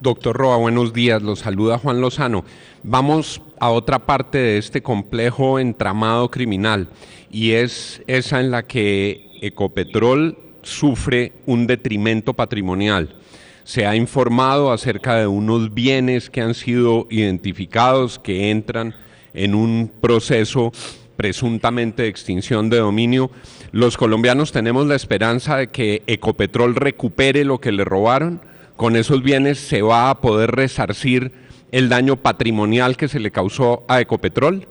Doctor 0.00 0.37
Roa, 0.37 0.59
buenos 0.59 0.92
días. 0.92 1.23
Los 1.23 1.38
saluda 1.38 1.78
Juan 1.78 2.02
Lozano. 2.02 2.45
Vamos 2.83 3.40
a 3.59 3.71
otra 3.71 4.00
parte 4.00 4.37
de 4.37 4.59
este 4.59 4.83
complejo 4.83 5.59
entramado 5.59 6.30
criminal 6.30 6.88
y 7.30 7.52
es 7.52 8.02
esa 8.07 8.40
en 8.40 8.50
la 8.50 8.66
que 8.66 9.30
Ecopetrol 9.40 10.50
sufre 10.62 11.33
un 11.47 11.67
detrimento 11.67 12.35
patrimonial. 12.35 13.17
se 13.64 13.87
ha 13.87 13.95
informado 13.95 14.73
acerca 14.73 15.17
de 15.17 15.29
unos 15.29 15.75
bienes 15.75 16.29
que 16.29 16.40
han 16.40 16.55
sido 16.55 17.07
identificados 17.09 18.19
que 18.19 18.50
entran 18.50 18.95
en 19.33 19.55
un 19.55 19.93
proceso 20.00 20.73
presuntamente 21.17 22.02
de 22.02 22.09
extinción 22.09 22.71
de 22.71 22.79
dominio. 22.79 23.31
Los 23.73 23.97
colombianos 23.97 24.52
tenemos 24.52 24.87
la 24.87 24.95
esperanza 24.95 25.59
de 25.59 25.69
que 25.69 26.02
Ecopetrol 26.07 26.75
recupere 26.75 27.45
lo 27.45 27.59
que 27.59 27.73
le 27.73 27.85
robaron. 27.85 28.40
Con 28.75 28.97
esos 28.97 29.23
bienes 29.23 29.59
se 29.59 29.83
va 29.83 30.11
a 30.11 30.21
poder 30.21 30.52
resarcir 30.52 31.31
el 31.73 31.88
daño 31.88 32.17
patrimonial 32.17 32.97
que 32.97 33.07
se 33.07 33.21
le 33.21 33.31
causó 33.31 33.85
a 33.87 34.00
Ecopetrol. 34.00 34.67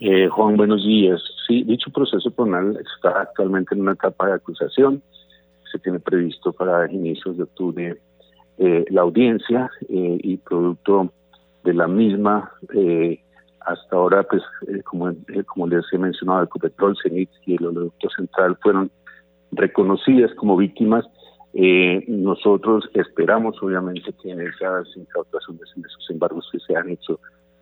Eh, 0.00 0.28
Juan, 0.28 0.56
buenos 0.56 0.84
días. 0.84 1.20
Sí, 1.48 1.64
dicho 1.64 1.90
proceso 1.90 2.30
penal 2.30 2.78
está 2.94 3.22
actualmente 3.22 3.74
en 3.74 3.80
una 3.80 3.92
etapa 3.92 4.26
de 4.26 4.34
acusación. 4.34 5.02
Se 5.72 5.78
tiene 5.78 5.98
previsto 5.98 6.52
para 6.52 6.92
inicios 6.92 7.38
de 7.38 7.44
octubre 7.44 7.96
eh, 8.58 8.84
la 8.90 9.00
audiencia 9.00 9.70
eh, 9.88 10.18
y 10.22 10.36
producto 10.36 11.10
de 11.64 11.72
la 11.72 11.88
misma, 11.88 12.52
hasta 13.60 13.96
ahora, 13.96 14.22
pues, 14.24 14.42
como, 14.84 15.10
como 15.46 15.66
les 15.66 15.84
he 15.92 15.98
mencionado, 15.98 16.44
Ecopetrol, 16.44 16.96
CENIT 17.02 17.30
y 17.46 17.54
el 17.56 17.66
oleoducto 17.66 18.08
central 18.10 18.56
fueron 18.62 18.90
reconocidas 19.52 20.32
como 20.34 20.56
víctimas. 20.56 21.06
nosotros 22.08 22.88
esperamos, 22.94 23.56
obviamente, 23.62 24.12
que 24.22 24.30
en 24.30 24.40
esas 24.42 24.86
incautaciones, 24.96 25.68
en 25.76 25.84
esos 25.84 26.10
embargos 26.10 26.48
que 26.52 26.60
se 26.60 26.76
han 26.76 26.90
hecho 26.90 27.20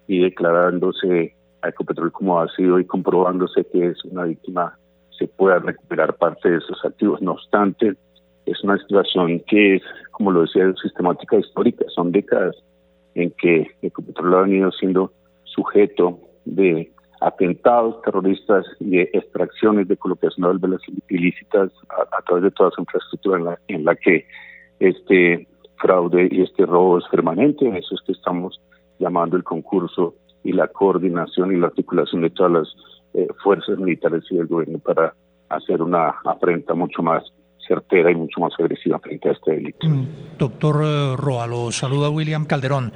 y 0.09 0.21
declarándose 0.21 1.35
a 1.63 1.69
Ecopetrol 1.69 2.13
como 2.13 2.41
ha 2.41 2.49
sido 2.55 2.79
y 2.79 2.85
comprobándose 2.85 3.65
que 3.73 3.89
es 3.89 4.05
una 4.05 4.25
víctima, 4.25 4.77
se 5.19 5.27
pueda 5.27 5.59
recuperar 5.59 6.15
parte 6.17 6.51
de 6.51 6.59
esos 6.59 6.85
activos. 6.85 7.23
No 7.23 7.33
obstante, 7.33 7.95
es 8.47 8.63
una 8.63 8.79
situación 8.79 9.41
que 9.47 9.77
es, 9.77 9.83
como 10.13 10.31
lo 10.31 10.43
decía, 10.43 10.73
sistemática 10.81 11.37
histórica. 11.37 11.85
Son 11.95 12.13
décadas 12.13 12.57
en 13.15 13.31
que 13.33 13.71
Ecopetrol 13.83 14.35
ha 14.35 14.43
venido 14.43 14.71
siendo 14.73 15.13
sujeto 15.45 16.21
de 16.45 16.91
atentados 17.21 18.01
terroristas 18.03 18.67
y 18.79 18.99
de 18.99 19.11
extracciones 19.15 19.89
de 19.89 19.97
colocación 19.97 20.43
de 20.43 20.49
válvulas 20.49 20.83
ilícitas 21.09 21.73
a, 21.89 22.23
través 22.23 22.45
de 22.45 22.51
toda 22.51 22.71
su 22.71 22.83
infraestructura 22.83 23.39
en 23.39 23.45
la, 23.45 23.59
en 23.69 23.85
la 23.85 23.97
que 23.97 24.27
este 24.81 25.49
fraude 25.77 26.29
y 26.31 26.43
este 26.43 26.67
robo 26.67 26.99
es 26.99 27.05
permanente. 27.11 27.67
Eso 27.77 27.95
es 27.95 28.01
que 28.03 28.13
estamos 28.13 28.61
llamando 28.99 29.37
el 29.37 29.45
concurso 29.45 30.15
y 30.47 30.53
la 30.53 30.69
coordinación 30.69 31.53
y 31.53 31.59
la 31.59 31.67
articulación 31.67 32.23
de 32.23 32.31
todas 32.31 32.53
las 32.53 32.69
eh, 33.15 33.27
fuerzas 33.43 33.79
militares 33.79 34.23
y 34.31 34.37
del 34.37 34.47
gobierno 34.47 34.79
para 34.79 35.13
hacer 35.49 35.83
una 35.83 36.15
afrenta 36.25 36.75
mucho 36.75 37.03
más 37.03 37.23
certera 37.67 38.13
y 38.13 38.15
mucho 38.15 38.41
más 38.41 38.53
agresiva 38.59 38.99
frente 39.01 39.29
a 39.29 39.33
este 39.33 39.53
delito. 39.53 39.89
Mm, 39.89 40.07
doctor 40.39 40.83
eh, 40.85 41.17
Roa, 41.17 41.47
lo 41.47 41.73
saluda 41.73 42.11
William 42.11 42.45
Calderón. 42.45 42.93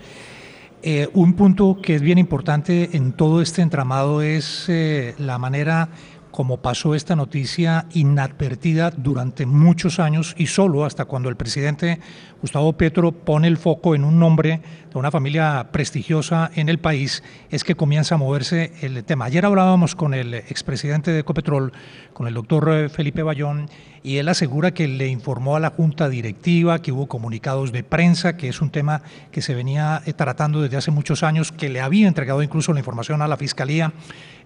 Eh, 0.82 1.08
un 1.12 1.34
punto 1.34 1.78
que 1.82 1.96
es 1.96 2.02
bien 2.02 2.18
importante 2.18 2.96
en 2.96 3.12
todo 3.12 3.42
este 3.42 3.62
entramado 3.62 4.22
es 4.22 4.70
la 5.18 5.38
manera 5.38 5.90
como 6.30 6.58
pasó 6.58 6.94
esta 6.94 7.16
noticia 7.16 7.86
inadvertida 7.92 8.90
durante 8.90 9.46
muchos 9.46 9.98
años 9.98 10.34
y 10.38 10.46
solo 10.46 10.84
hasta 10.84 11.04
cuando 11.04 11.28
el 11.28 11.36
presidente 11.36 12.00
Gustavo 12.40 12.72
Petro 12.72 13.12
pone 13.12 13.48
el 13.48 13.56
foco 13.56 13.94
en 13.94 14.04
un 14.04 14.18
nombre 14.18 14.60
de 14.92 14.98
una 14.98 15.10
familia 15.10 15.68
prestigiosa 15.72 16.50
en 16.54 16.68
el 16.68 16.78
país, 16.78 17.22
es 17.50 17.64
que 17.64 17.74
comienza 17.74 18.14
a 18.14 18.18
moverse 18.18 18.72
el 18.80 19.04
tema. 19.04 19.26
Ayer 19.26 19.44
hablábamos 19.44 19.94
con 19.94 20.14
el 20.14 20.34
expresidente 20.34 21.10
de 21.10 21.20
Ecopetrol, 21.20 21.72
con 22.12 22.26
el 22.26 22.34
doctor 22.34 22.70
eh, 22.72 22.88
Felipe 22.88 23.22
Bayón, 23.22 23.68
y 24.02 24.16
él 24.16 24.28
asegura 24.28 24.72
que 24.72 24.88
le 24.88 25.08
informó 25.08 25.56
a 25.56 25.60
la 25.60 25.70
junta 25.70 26.08
directiva, 26.08 26.80
que 26.80 26.92
hubo 26.92 27.06
comunicados 27.06 27.72
de 27.72 27.82
prensa, 27.82 28.36
que 28.36 28.48
es 28.48 28.62
un 28.62 28.70
tema 28.70 29.02
que 29.30 29.42
se 29.42 29.54
venía 29.54 30.00
eh, 30.06 30.12
tratando 30.12 30.62
desde 30.62 30.76
hace 30.76 30.90
muchos 30.90 31.22
años, 31.22 31.52
que 31.52 31.68
le 31.68 31.80
había 31.80 32.08
entregado 32.08 32.42
incluso 32.42 32.72
la 32.72 32.80
información 32.80 33.20
a 33.22 33.28
la 33.28 33.36
fiscalía, 33.36 33.92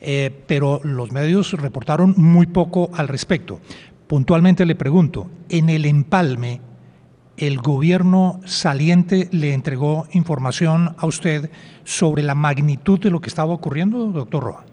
eh, 0.01 0.31
pero 0.47 0.81
los 0.83 1.13
medios 1.13 1.53
reportaron 1.53 2.15
muy 2.17 2.47
poco 2.47 2.91
al 2.95 3.09
respecto. 3.09 3.61
Puntualmente 4.09 4.67
le 4.67 4.75
pregunto, 4.75 5.31
en 5.49 5.71
el 5.71 5.87
empalme, 5.87 6.61
el 7.37 7.59
gobierno 7.59 8.41
saliente 8.45 9.29
le 9.33 9.55
entregó 9.55 10.07
información 10.13 10.91
a 10.99 11.07
usted 11.07 11.51
sobre 11.85 12.23
la 12.23 12.35
magnitud 12.35 13.01
de 13.01 13.11
lo 13.11 13.21
que 13.21 13.29
estaba 13.29 13.53
ocurriendo, 13.53 14.07
doctor 14.07 14.45
Roa. 14.45 14.65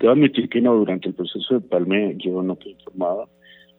Debo 0.00 0.12
admitir 0.12 0.48
que 0.48 0.60
no, 0.60 0.74
durante 0.74 1.08
el 1.08 1.14
proceso 1.14 1.54
de 1.54 1.60
Palme 1.60 2.16
yo 2.18 2.42
no 2.42 2.56
fui 2.56 2.72
informado 2.72 3.28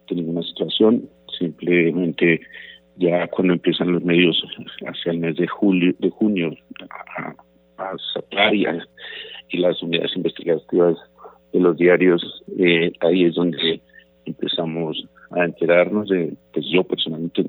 de 0.10 0.16
ninguna 0.16 0.44
situación, 0.44 1.10
simplemente 1.38 2.42
ya 2.98 3.28
cuando 3.28 3.54
empiezan 3.54 3.92
los 3.94 4.04
medios 4.04 4.42
hacia 4.88 5.12
el 5.12 5.20
mes 5.20 5.36
de 5.36 5.48
julio, 5.48 5.94
de 6.00 6.10
junio 6.10 6.52
a, 6.90 7.36
a 7.78 8.54
y, 8.54 9.58
las 9.58 9.82
unidades 9.82 10.16
investigativas 10.16 10.98
de 11.54 11.60
los 11.60 11.78
diarios, 11.78 12.44
eh, 12.58 12.92
ahí 13.02 13.26
es 13.26 13.36
donde 13.36 13.82
empezamos 14.26 15.08
a 15.32 15.46
enterarnos 15.46 16.10
de, 16.10 16.34
pues 16.54 16.66
yo 16.72 16.84
personalmente 16.84 17.44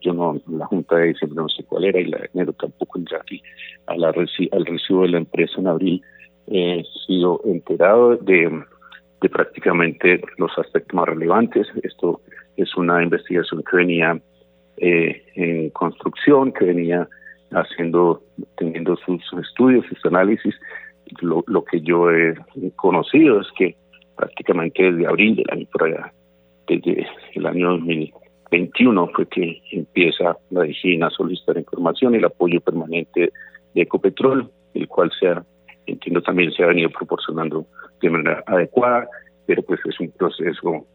yo 0.00 0.12
no, 0.12 0.40
la 0.46 0.66
Junta 0.66 0.96
de 0.96 1.08
diciembre 1.08 1.42
no 1.42 1.48
sé 1.48 1.64
cuál 1.64 1.84
era 1.84 2.00
y 2.00 2.06
la 2.06 2.18
de 2.18 2.30
enero 2.32 2.52
tampoco 2.52 2.98
entré 2.98 3.16
aquí 3.16 3.42
a 3.86 3.96
la 3.96 4.08
al 4.08 4.66
recibo 4.66 5.02
de 5.02 5.08
la 5.08 5.18
empresa 5.18 5.54
en 5.58 5.66
abril 5.66 6.02
he 6.50 6.82
sido 7.06 7.40
enterado 7.44 8.16
de, 8.16 8.62
de 9.20 9.28
prácticamente 9.28 10.20
los 10.36 10.56
aspectos 10.58 10.94
más 10.94 11.08
relevantes. 11.08 11.66
Esto 11.82 12.20
es 12.56 12.74
una 12.76 13.02
investigación 13.02 13.62
que 13.68 13.76
venía 13.76 14.20
eh, 14.76 15.22
en 15.34 15.70
construcción, 15.70 16.52
que 16.52 16.66
venía 16.66 17.08
haciendo, 17.52 18.22
teniendo 18.56 18.96
sus 18.96 19.22
estudios, 19.40 19.86
sus 19.86 20.04
análisis. 20.04 20.54
Lo, 21.20 21.42
lo 21.46 21.64
que 21.64 21.80
yo 21.80 22.10
he 22.10 22.34
conocido 22.76 23.40
es 23.40 23.48
que 23.56 23.76
prácticamente 24.16 24.82
desde 24.82 25.06
abril 25.06 25.36
del 25.36 25.46
año 25.50 25.66
por 25.72 25.84
allá, 25.84 26.12
desde 26.66 27.06
el 27.34 27.46
año 27.46 27.70
2021 27.78 29.08
fue 29.14 29.26
que 29.26 29.62
empieza 29.72 30.36
la 30.50 30.64
DGIN 30.64 31.04
a 31.04 31.10
solicitar 31.10 31.56
información 31.56 32.14
y 32.14 32.18
el 32.18 32.24
apoyo 32.24 32.60
permanente 32.60 33.32
de 33.74 33.82
Ecopetrol, 33.82 34.50
el 34.74 34.88
cual 34.88 35.10
se 35.18 35.28
ha, 35.28 35.44
entiendo 35.92 36.22
también 36.22 36.52
se 36.52 36.62
ha 36.62 36.66
venido 36.66 36.90
proporcionando 36.90 37.66
de 38.00 38.10
manera 38.10 38.42
adecuada, 38.46 39.08
pero 39.46 39.62
pues 39.62 39.80
es 39.84 39.98
un 40.00 40.10
proceso 40.10 40.86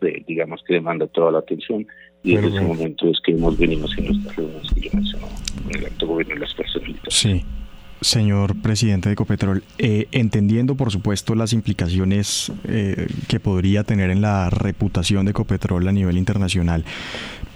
de, 0.00 0.24
digamos 0.26 0.62
que 0.66 0.74
demanda 0.74 1.06
toda 1.08 1.32
la 1.32 1.38
atención 1.40 1.86
y 2.22 2.34
desde 2.34 2.48
ese 2.48 2.60
momento 2.60 3.08
es 3.08 3.20
que 3.20 3.32
hemos 3.32 3.58
venido 3.58 3.86
haciendo 3.86 4.12
estas 4.12 4.36
reuniones 4.36 4.72
que 4.72 4.80
yo 4.80 4.90
mencionaba 4.92 5.32
con 5.62 5.76
el 5.76 5.84
alto 5.86 6.06
gobierno 6.06 6.34
y 6.34 6.38
las 6.38 6.54
personas 6.54 6.88
militares. 6.88 7.14
Sí. 7.14 7.44
Señor 8.00 8.62
presidente 8.62 9.08
de 9.08 9.14
Ecopetrol, 9.14 9.64
eh, 9.78 10.06
entendiendo 10.12 10.76
por 10.76 10.92
supuesto 10.92 11.34
las 11.34 11.52
implicaciones 11.52 12.52
eh, 12.68 13.08
que 13.28 13.40
podría 13.40 13.82
tener 13.82 14.10
en 14.10 14.20
la 14.20 14.50
reputación 14.50 15.24
de 15.24 15.32
Ecopetrol 15.32 15.88
a 15.88 15.90
nivel 15.90 16.16
internacional, 16.16 16.84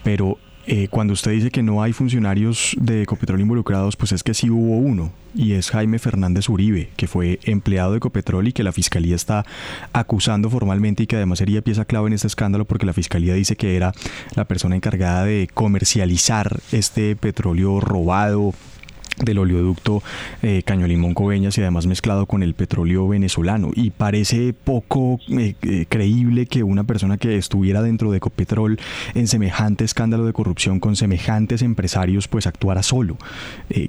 pero 0.02 0.38
eh, 0.66 0.88
cuando 0.88 1.12
usted 1.12 1.32
dice 1.32 1.50
que 1.50 1.62
no 1.62 1.82
hay 1.82 1.92
funcionarios 1.92 2.76
de 2.80 3.02
Ecopetrol 3.02 3.40
involucrados, 3.40 3.96
pues 3.96 4.12
es 4.12 4.22
que 4.22 4.34
sí 4.34 4.48
hubo 4.48 4.76
uno, 4.76 5.10
y 5.34 5.52
es 5.52 5.70
Jaime 5.70 5.98
Fernández 5.98 6.48
Uribe, 6.48 6.90
que 6.96 7.08
fue 7.08 7.40
empleado 7.44 7.92
de 7.92 7.98
Ecopetrol 7.98 8.48
y 8.48 8.52
que 8.52 8.62
la 8.62 8.72
fiscalía 8.72 9.16
está 9.16 9.44
acusando 9.92 10.50
formalmente 10.50 11.02
y 11.02 11.06
que 11.06 11.16
además 11.16 11.38
sería 11.38 11.62
pieza 11.62 11.84
clave 11.84 12.08
en 12.08 12.12
este 12.12 12.26
escándalo 12.26 12.64
porque 12.64 12.86
la 12.86 12.92
fiscalía 12.92 13.34
dice 13.34 13.56
que 13.56 13.76
era 13.76 13.92
la 14.36 14.44
persona 14.44 14.76
encargada 14.76 15.24
de 15.24 15.48
comercializar 15.52 16.60
este 16.70 17.16
petróleo 17.16 17.80
robado 17.80 18.54
del 19.24 19.38
oleoducto 19.38 20.02
eh, 20.42 20.62
Caño 20.64 20.86
Limón 20.86 21.14
Coveñas 21.14 21.56
y 21.58 21.60
además 21.60 21.86
mezclado 21.86 22.26
con 22.26 22.42
el 22.42 22.54
petróleo 22.54 23.08
venezolano. 23.08 23.70
Y 23.74 23.90
parece 23.90 24.52
poco 24.52 25.18
eh, 25.30 25.54
eh, 25.62 25.86
creíble 25.88 26.46
que 26.46 26.62
una 26.62 26.84
persona 26.84 27.18
que 27.18 27.36
estuviera 27.36 27.82
dentro 27.82 28.10
de 28.10 28.18
Ecopetrol 28.18 28.78
en 29.14 29.26
semejante 29.26 29.84
escándalo 29.84 30.24
de 30.24 30.32
corrupción 30.32 30.80
con 30.80 30.96
semejantes 30.96 31.62
empresarios 31.62 32.28
pues 32.28 32.46
actuara 32.46 32.82
solo. 32.82 33.16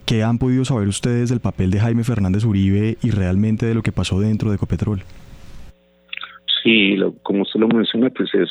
¿Qué 0.05 0.23
han 0.23 0.37
podido 0.37 0.65
saber 0.65 0.87
ustedes 0.87 1.29
del 1.29 1.39
papel 1.39 1.71
de 1.71 1.79
Jaime 1.79 2.03
Fernández 2.03 2.45
Uribe 2.45 2.97
y 3.01 3.11
realmente 3.11 3.65
de 3.65 3.73
lo 3.73 3.81
que 3.81 3.91
pasó 3.91 4.19
dentro 4.19 4.49
de 4.49 4.55
Ecopetrol? 4.55 5.03
Sí, 6.63 6.95
como 7.23 7.41
usted 7.41 7.59
lo 7.59 7.67
menciona, 7.67 8.09
pues 8.09 8.33
es 8.33 8.49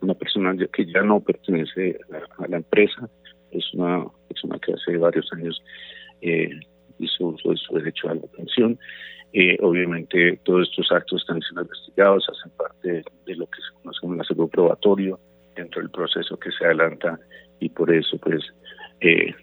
una 0.00 0.14
persona 0.14 0.54
que 0.72 0.84
ya 0.84 1.02
no 1.02 1.20
pertenece 1.20 1.98
a 2.38 2.46
la 2.48 2.58
empresa, 2.58 3.08
es 3.50 3.64
una 3.72 4.04
persona 4.28 4.58
que 4.58 4.74
hace 4.74 4.98
varios 4.98 5.32
años 5.32 5.62
eh, 6.22 6.50
hizo 6.98 7.26
uso 7.26 7.50
de 7.50 7.56
su 7.56 7.74
derecho 7.74 8.08
a 8.08 8.14
la 8.14 8.26
pensión. 8.36 8.78
Eh, 9.32 9.56
obviamente 9.60 10.38
todos 10.44 10.68
estos 10.68 10.92
actos 10.92 11.22
están 11.22 11.40
siendo 11.42 11.62
investigados, 11.62 12.28
hacen 12.28 12.52
parte 12.56 13.04
de 13.26 13.36
lo 13.36 13.46
que 13.46 13.60
se 13.60 13.82
conoce 13.82 14.00
como 14.00 14.14
un 14.14 14.20
acervo 14.20 14.48
probatorio 14.48 15.18
dentro 15.56 15.80
del 15.80 15.90
proceso 15.90 16.38
que 16.38 16.52
se 16.52 16.64
adelanta 16.64 17.18
y 17.58 17.68
por 17.68 17.92
eso 17.92 18.16
pues 18.18 18.42
eh, 19.00 19.34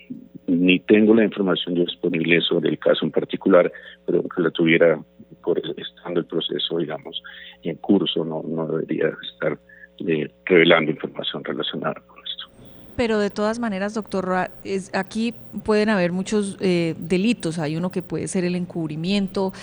ni 0.47 0.79
tengo 0.79 1.13
la 1.13 1.23
información 1.23 1.75
disponible 1.75 2.41
sobre 2.41 2.69
el 2.69 2.79
caso 2.79 3.05
en 3.05 3.11
particular, 3.11 3.71
pero 4.05 4.19
aunque 4.19 4.41
la 4.41 4.51
tuviera 4.51 4.99
por 5.43 5.59
estando 5.77 6.19
el 6.19 6.25
proceso, 6.25 6.77
digamos, 6.77 7.21
en 7.63 7.75
curso, 7.77 8.23
no, 8.25 8.43
no 8.47 8.67
debería 8.67 9.11
estar 9.33 9.57
eh, 10.07 10.29
revelando 10.45 10.91
información 10.91 11.43
relacionada. 11.43 12.01
Pero 12.95 13.19
de 13.19 13.29
todas 13.29 13.60
maneras, 13.60 13.93
doctor, 13.93 14.51
es, 14.63 14.89
aquí 14.93 15.33
pueden 15.63 15.89
haber 15.89 16.12
muchos 16.12 16.57
eh, 16.60 16.95
delitos. 17.00 17.60
Hay 17.60 17.75
uno 17.75 17.91
que 17.91 18.01
puede 18.01 18.27
ser 18.27 18.43
el 18.43 18.55
encubrimiento, 18.55 19.53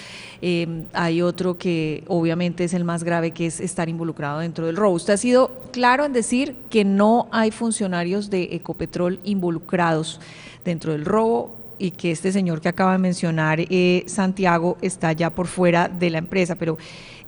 em, 0.40 0.84
hay 0.92 1.22
otro 1.22 1.58
que 1.58 2.04
obviamente 2.06 2.64
es 2.64 2.74
el 2.74 2.84
más 2.84 3.04
grave, 3.04 3.32
que 3.32 3.46
es 3.46 3.60
estar 3.60 3.88
involucrado 3.88 4.40
dentro 4.40 4.66
del 4.66 4.76
robo. 4.76 4.96
Usted 4.96 5.14
ha 5.14 5.18
sido 5.18 5.50
claro 5.72 6.04
en 6.04 6.12
decir 6.12 6.56
que 6.70 6.84
no 6.84 7.28
hay 7.30 7.50
funcionarios 7.50 8.30
de 8.30 8.48
Ecopetrol 8.52 9.20
involucrados 9.24 10.20
dentro 10.64 10.92
del 10.92 11.04
robo 11.04 11.56
y 11.78 11.92
que 11.92 12.10
este 12.10 12.32
señor 12.32 12.60
que 12.60 12.68
acaba 12.68 12.92
de 12.92 12.98
mencionar, 12.98 13.60
eh, 13.60 14.04
Santiago, 14.06 14.76
está 14.82 15.12
ya 15.12 15.30
por 15.30 15.46
fuera 15.46 15.88
de 15.88 16.10
la 16.10 16.18
empresa. 16.18 16.56
Pero 16.56 16.76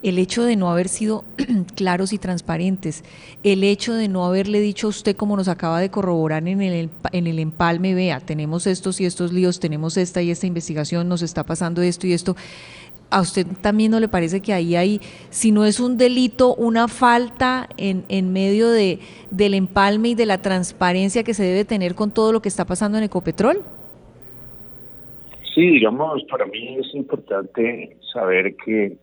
el 0.03 0.19
hecho 0.19 0.45
de 0.45 0.57
no 0.57 0.71
haber 0.71 0.89
sido 0.89 1.25
claros 1.75 2.13
y 2.13 2.19
transparentes, 2.19 3.05
el 3.43 3.65
hecho 3.65 3.95
de 3.95 4.09
no 4.09 4.25
haberle 4.25 4.61
dicho 4.61 4.87
a 4.87 4.91
usted, 4.91 5.17
como 5.17 5.37
nos 5.37 5.49
acaba 5.49 5.81
de 5.81 5.91
corroborar 5.91 6.47
en 6.49 6.61
el, 6.63 6.91
en 7.13 7.27
el 7.27 7.39
empalme, 7.39 7.95
vea, 7.95 8.21
tenemos 8.21 8.67
estos 8.67 9.01
y 9.01 9.05
estos 9.05 9.33
líos, 9.33 9.61
tenemos 9.61 9.97
esta 9.97 10.23
y 10.23 10.31
esta 10.31 10.47
investigación, 10.47 11.09
nos 11.09 11.23
está 11.23 11.45
pasando 11.45 11.83
esto 11.83 12.07
y 12.07 12.13
esto. 12.13 12.37
¿A 13.13 13.21
usted 13.21 13.45
también 13.61 13.91
no 13.91 13.99
le 13.99 14.07
parece 14.07 14.41
que 14.41 14.53
ahí 14.53 14.77
hay, 14.77 15.01
si 15.31 15.51
no 15.51 15.65
es 15.65 15.81
un 15.81 15.97
delito, 15.97 16.55
una 16.55 16.87
falta 16.87 17.69
en, 17.77 18.05
en 18.09 18.33
medio 18.33 18.71
de, 18.71 19.01
del 19.33 19.55
empalme 19.55 20.11
y 20.11 20.15
de 20.15 20.27
la 20.27 20.41
transparencia 20.41 21.25
que 21.25 21.35
se 21.35 21.43
debe 21.43 21.65
tener 21.65 21.97
con 21.97 22.13
todo 22.13 22.33
lo 22.33 22.41
que 22.41 22.49
está 22.49 22.65
pasando 22.65 22.99
en 22.99 23.05
Ecopetrol? 23.05 23.65
Sí, 25.55 25.63
digamos, 25.63 26.23
para 26.31 26.47
mí 26.47 26.77
es 26.79 26.95
importante 26.95 27.97
saber 28.13 28.55
que 28.65 28.97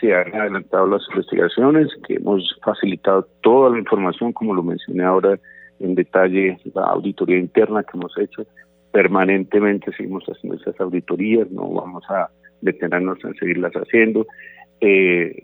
se 0.00 0.14
han 0.14 0.34
adelantado 0.34 0.86
las 0.86 1.02
investigaciones, 1.10 1.88
que 2.06 2.14
hemos 2.14 2.58
facilitado 2.64 3.26
toda 3.42 3.70
la 3.70 3.78
información, 3.78 4.32
como 4.32 4.54
lo 4.54 4.62
mencioné 4.62 5.04
ahora 5.04 5.38
en 5.80 5.94
detalle, 5.94 6.58
la 6.74 6.84
auditoría 6.84 7.38
interna 7.38 7.82
que 7.82 7.96
hemos 7.96 8.16
hecho. 8.18 8.46
Permanentemente 8.92 9.92
seguimos 9.96 10.24
haciendo 10.24 10.58
esas 10.60 10.78
auditorías, 10.80 11.50
no 11.50 11.68
vamos 11.68 12.04
a 12.08 12.28
detenernos 12.60 13.18
en 13.24 13.34
seguirlas 13.34 13.72
haciendo, 13.72 14.26
eh, 14.80 15.42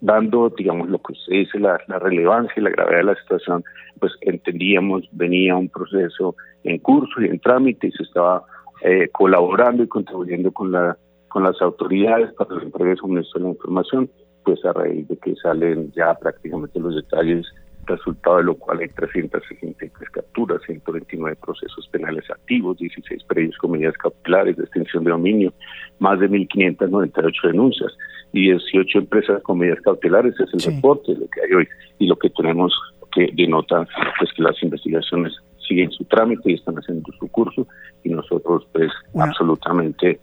dando, 0.00 0.50
digamos, 0.50 0.88
lo 0.88 0.98
que 0.98 1.14
se 1.26 1.34
dice, 1.34 1.58
la, 1.58 1.78
la 1.86 1.98
relevancia 1.98 2.54
y 2.56 2.62
la 2.62 2.70
gravedad 2.70 2.98
de 2.98 3.04
la 3.04 3.14
situación, 3.16 3.64
pues 4.00 4.12
entendíamos, 4.22 5.08
venía 5.12 5.56
un 5.56 5.68
proceso 5.68 6.36
en 6.64 6.78
curso 6.78 7.20
y 7.20 7.26
en 7.26 7.38
trámite 7.40 7.88
y 7.88 7.92
se 7.92 8.02
estaba 8.02 8.42
eh, 8.82 9.08
colaborando 9.12 9.82
y 9.82 9.88
contribuyendo 9.88 10.52
con 10.52 10.72
la 10.72 10.96
con 11.28 11.44
las 11.44 11.60
autoridades 11.60 12.32
para 12.34 12.62
entrega 12.62 12.90
de 12.90 12.96
suministro 12.96 13.40
de 13.40 13.44
la 13.44 13.52
información, 13.52 14.10
pues 14.44 14.64
a 14.64 14.72
raíz 14.72 15.06
de 15.08 15.16
que 15.16 15.34
salen 15.36 15.92
ya 15.92 16.14
prácticamente 16.14 16.78
los 16.78 16.94
detalles, 16.94 17.46
resultado 17.84 18.38
de 18.38 18.44
lo 18.44 18.54
cual 18.56 18.80
hay 18.80 18.88
363 18.88 20.10
capturas, 20.10 20.60
129 20.66 21.36
procesos 21.36 21.88
penales 21.88 22.28
activos, 22.30 22.78
16 22.78 23.24
predios 23.24 23.56
con 23.58 23.72
medidas 23.72 23.96
cautelares 23.96 24.56
de 24.56 24.64
extensión 24.64 25.04
de 25.04 25.10
dominio, 25.10 25.52
más 25.98 26.18
de 26.20 26.28
1.598 26.28 27.32
denuncias 27.44 27.92
y 28.32 28.50
18 28.50 28.98
empresas 28.98 29.42
con 29.42 29.58
medidas 29.58 29.80
cautelares, 29.82 30.34
es 30.40 30.66
el 30.66 30.74
reporte 30.74 31.12
de 31.12 31.20
lo 31.20 31.28
que 31.28 31.40
hay 31.42 31.52
hoy 31.52 31.68
y 31.98 32.06
lo 32.06 32.16
que 32.16 32.30
tenemos 32.30 32.72
que 33.12 33.30
denota 33.32 33.86
pues 34.18 34.30
que 34.32 34.42
las 34.42 34.62
investigaciones 34.62 35.32
siguen 35.66 35.90
su 35.90 36.04
trámite 36.04 36.50
y 36.50 36.54
están 36.54 36.76
haciendo 36.76 37.10
su 37.18 37.28
curso 37.28 37.66
y 38.04 38.10
nosotros 38.10 38.66
pues 38.72 38.92
absolutamente 39.18 40.10
eh, 40.10 40.20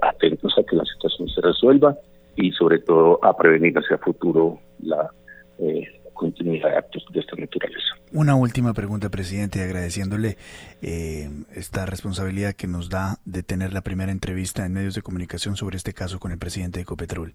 atentos 0.00 0.54
a 0.58 0.62
que 0.62 0.76
la 0.76 0.84
situación 0.84 1.28
se 1.28 1.40
resuelva 1.40 1.96
y 2.36 2.50
sobre 2.52 2.78
todo 2.80 3.22
a 3.24 3.36
prevenir 3.36 3.76
hacia 3.78 3.98
futuro 3.98 4.58
la 4.80 5.10
eh, 5.58 6.00
continuidad 6.14 6.70
de 6.70 6.76
actos 6.76 7.04
de 7.12 7.20
esta 7.20 7.36
naturaleza. 7.36 7.94
Una 8.12 8.36
última 8.36 8.72
pregunta, 8.72 9.10
presidente, 9.10 9.62
agradeciéndole 9.62 10.36
eh, 10.82 11.28
esta 11.54 11.84
responsabilidad 11.84 12.54
que 12.54 12.68
nos 12.68 12.88
da 12.88 13.18
de 13.24 13.42
tener 13.42 13.72
la 13.72 13.82
primera 13.82 14.12
entrevista 14.12 14.64
en 14.64 14.72
medios 14.72 14.94
de 14.94 15.02
comunicación 15.02 15.56
sobre 15.56 15.76
este 15.76 15.92
caso 15.92 16.20
con 16.20 16.30
el 16.30 16.38
presidente 16.38 16.78
de 16.78 16.82
Ecopetrol. 16.82 17.34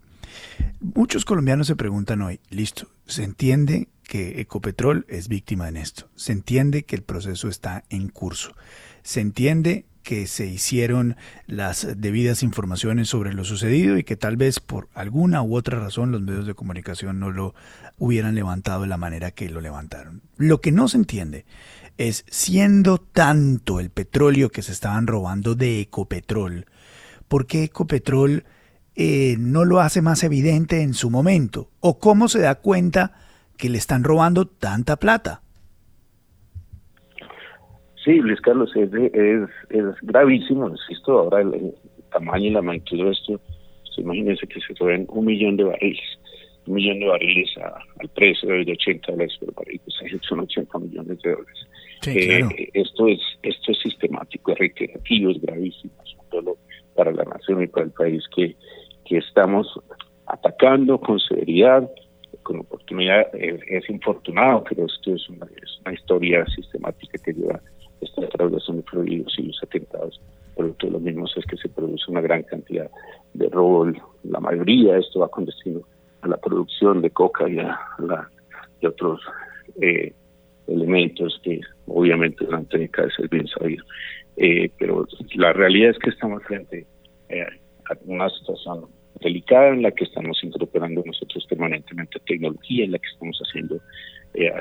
Muchos 0.80 1.24
colombianos 1.24 1.66
se 1.66 1.76
preguntan 1.76 2.22
hoy, 2.22 2.40
listo, 2.48 2.86
se 3.04 3.24
entiende 3.24 3.88
que 4.04 4.40
Ecopetrol 4.40 5.04
es 5.08 5.28
víctima 5.28 5.68
en 5.68 5.76
esto, 5.76 6.08
se 6.14 6.32
entiende 6.32 6.84
que 6.84 6.96
el 6.96 7.02
proceso 7.02 7.48
está 7.48 7.84
en 7.90 8.08
curso, 8.08 8.54
se 9.02 9.20
entiende 9.20 9.84
que 10.02 10.26
se 10.26 10.46
hicieron 10.46 11.16
las 11.46 11.86
debidas 11.96 12.42
informaciones 12.42 13.08
sobre 13.08 13.32
lo 13.32 13.44
sucedido 13.44 13.98
y 13.98 14.04
que 14.04 14.16
tal 14.16 14.36
vez 14.36 14.60
por 14.60 14.88
alguna 14.94 15.42
u 15.42 15.56
otra 15.56 15.78
razón 15.78 16.12
los 16.12 16.22
medios 16.22 16.46
de 16.46 16.54
comunicación 16.54 17.20
no 17.20 17.30
lo 17.30 17.54
hubieran 17.98 18.34
levantado 18.34 18.82
de 18.82 18.88
la 18.88 18.96
manera 18.96 19.30
que 19.30 19.50
lo 19.50 19.60
levantaron. 19.60 20.22
Lo 20.36 20.60
que 20.60 20.72
no 20.72 20.88
se 20.88 20.96
entiende 20.96 21.44
es, 21.98 22.24
siendo 22.28 22.98
tanto 22.98 23.78
el 23.78 23.90
petróleo 23.90 24.50
que 24.50 24.62
se 24.62 24.72
estaban 24.72 25.06
robando 25.06 25.54
de 25.54 25.80
Ecopetrol, 25.80 26.66
¿por 27.28 27.46
qué 27.46 27.64
Ecopetrol 27.64 28.44
eh, 28.94 29.36
no 29.38 29.64
lo 29.64 29.80
hace 29.80 30.02
más 30.02 30.24
evidente 30.24 30.82
en 30.82 30.94
su 30.94 31.10
momento? 31.10 31.70
¿O 31.80 31.98
cómo 31.98 32.28
se 32.28 32.40
da 32.40 32.56
cuenta 32.56 33.12
que 33.56 33.68
le 33.68 33.78
están 33.78 34.02
robando 34.02 34.46
tanta 34.46 34.96
plata? 34.96 35.42
Sí, 38.04 38.14
Luis 38.14 38.40
Carlos, 38.40 38.74
es, 38.76 38.90
es, 38.92 39.94
gravísimo, 40.02 40.68
insisto, 40.68 41.18
ahora 41.18 41.42
el, 41.42 41.74
tamaño 42.10 42.46
y 42.46 42.50
la 42.50 42.62
magnitud 42.62 43.04
de 43.04 43.10
esto, 43.10 43.40
pues, 43.84 43.98
imagínense 43.98 44.46
que 44.46 44.60
se 44.60 44.74
roben 44.78 45.06
un 45.08 45.26
millón 45.26 45.56
de 45.56 45.64
barriles, 45.64 46.18
un 46.66 46.74
millón 46.74 47.00
de 47.00 47.06
barriles 47.06 47.50
al 48.00 48.08
precio 48.08 48.48
de 48.48 48.72
80 48.72 49.12
dólares 49.12 49.36
por 49.38 49.54
barril, 49.54 49.80
pues 49.84 50.22
son 50.22 50.40
80 50.40 50.78
millones 50.78 51.20
de 51.22 51.30
dólares. 51.30 51.66
Eh, 52.06 52.70
esto 52.72 53.08
es 53.08 53.20
esto 53.42 53.72
es 53.72 53.78
sistemático, 53.80 54.52
es 54.52 54.58
reiterativo, 54.58 55.30
es 55.30 55.40
gravísimo, 55.42 55.92
es 56.02 56.14
un 56.14 56.30
dolor 56.30 56.56
para 56.96 57.12
la 57.12 57.24
nación 57.24 57.62
y 57.62 57.66
para 57.66 57.86
el 57.86 57.92
país 57.92 58.24
que, 58.34 58.56
que 59.04 59.18
estamos 59.18 59.68
atacando 60.26 60.98
con 60.98 61.20
severidad, 61.20 61.90
con 62.42 62.60
oportunidad, 62.60 63.34
es, 63.34 63.60
es 63.68 63.90
infortunado, 63.90 64.64
pero 64.68 64.86
esto 64.86 65.14
es 65.14 65.28
una, 65.28 65.46
es 65.62 65.78
una 65.84 65.94
historia 65.94 66.46
sistemática 66.46 67.18
que 67.22 67.34
lleva 67.34 67.60
esta 68.00 68.22
defraudación 68.22 68.78
de 68.78 68.82
fluidos 68.84 69.34
y 69.38 69.42
los 69.42 69.62
atentados. 69.62 70.20
Producto 70.56 70.86
de 70.86 70.92
lo 70.92 71.00
mismo 71.00 71.26
es 71.26 71.44
que 71.46 71.56
se 71.56 71.68
produce 71.68 72.10
una 72.10 72.20
gran 72.20 72.42
cantidad 72.42 72.90
de 73.34 73.48
robo. 73.48 73.92
La 74.24 74.40
mayoría 74.40 74.94
de 74.94 75.00
esto 75.00 75.20
va 75.20 75.28
con 75.28 75.44
destino 75.44 75.80
a 76.22 76.28
la 76.28 76.36
producción 76.36 77.00
de 77.02 77.10
coca 77.10 77.48
y 77.48 77.58
a 77.58 77.78
la, 77.98 78.28
de 78.80 78.88
otros 78.88 79.20
eh, 79.80 80.12
elementos 80.66 81.40
que 81.42 81.60
obviamente 81.86 82.44
durante 82.44 82.78
décadas 82.78 83.12
es 83.18 83.30
bien 83.30 83.46
sabido. 83.48 83.84
Eh, 84.36 84.70
pero 84.78 85.06
la 85.34 85.52
realidad 85.52 85.90
es 85.90 85.98
que 85.98 86.10
estamos 86.10 86.42
frente 86.44 86.86
eh, 87.28 87.46
a 87.86 87.96
una 88.04 88.28
situación 88.30 88.86
delicada 89.20 89.68
en 89.68 89.82
la 89.82 89.90
que 89.90 90.04
estamos 90.04 90.42
incorporando 90.42 91.02
nosotros 91.04 91.46
permanentemente 91.46 92.20
tecnología, 92.26 92.84
en 92.84 92.92
la 92.92 92.98
que 92.98 93.08
estamos 93.08 93.38
haciendo 93.44 93.80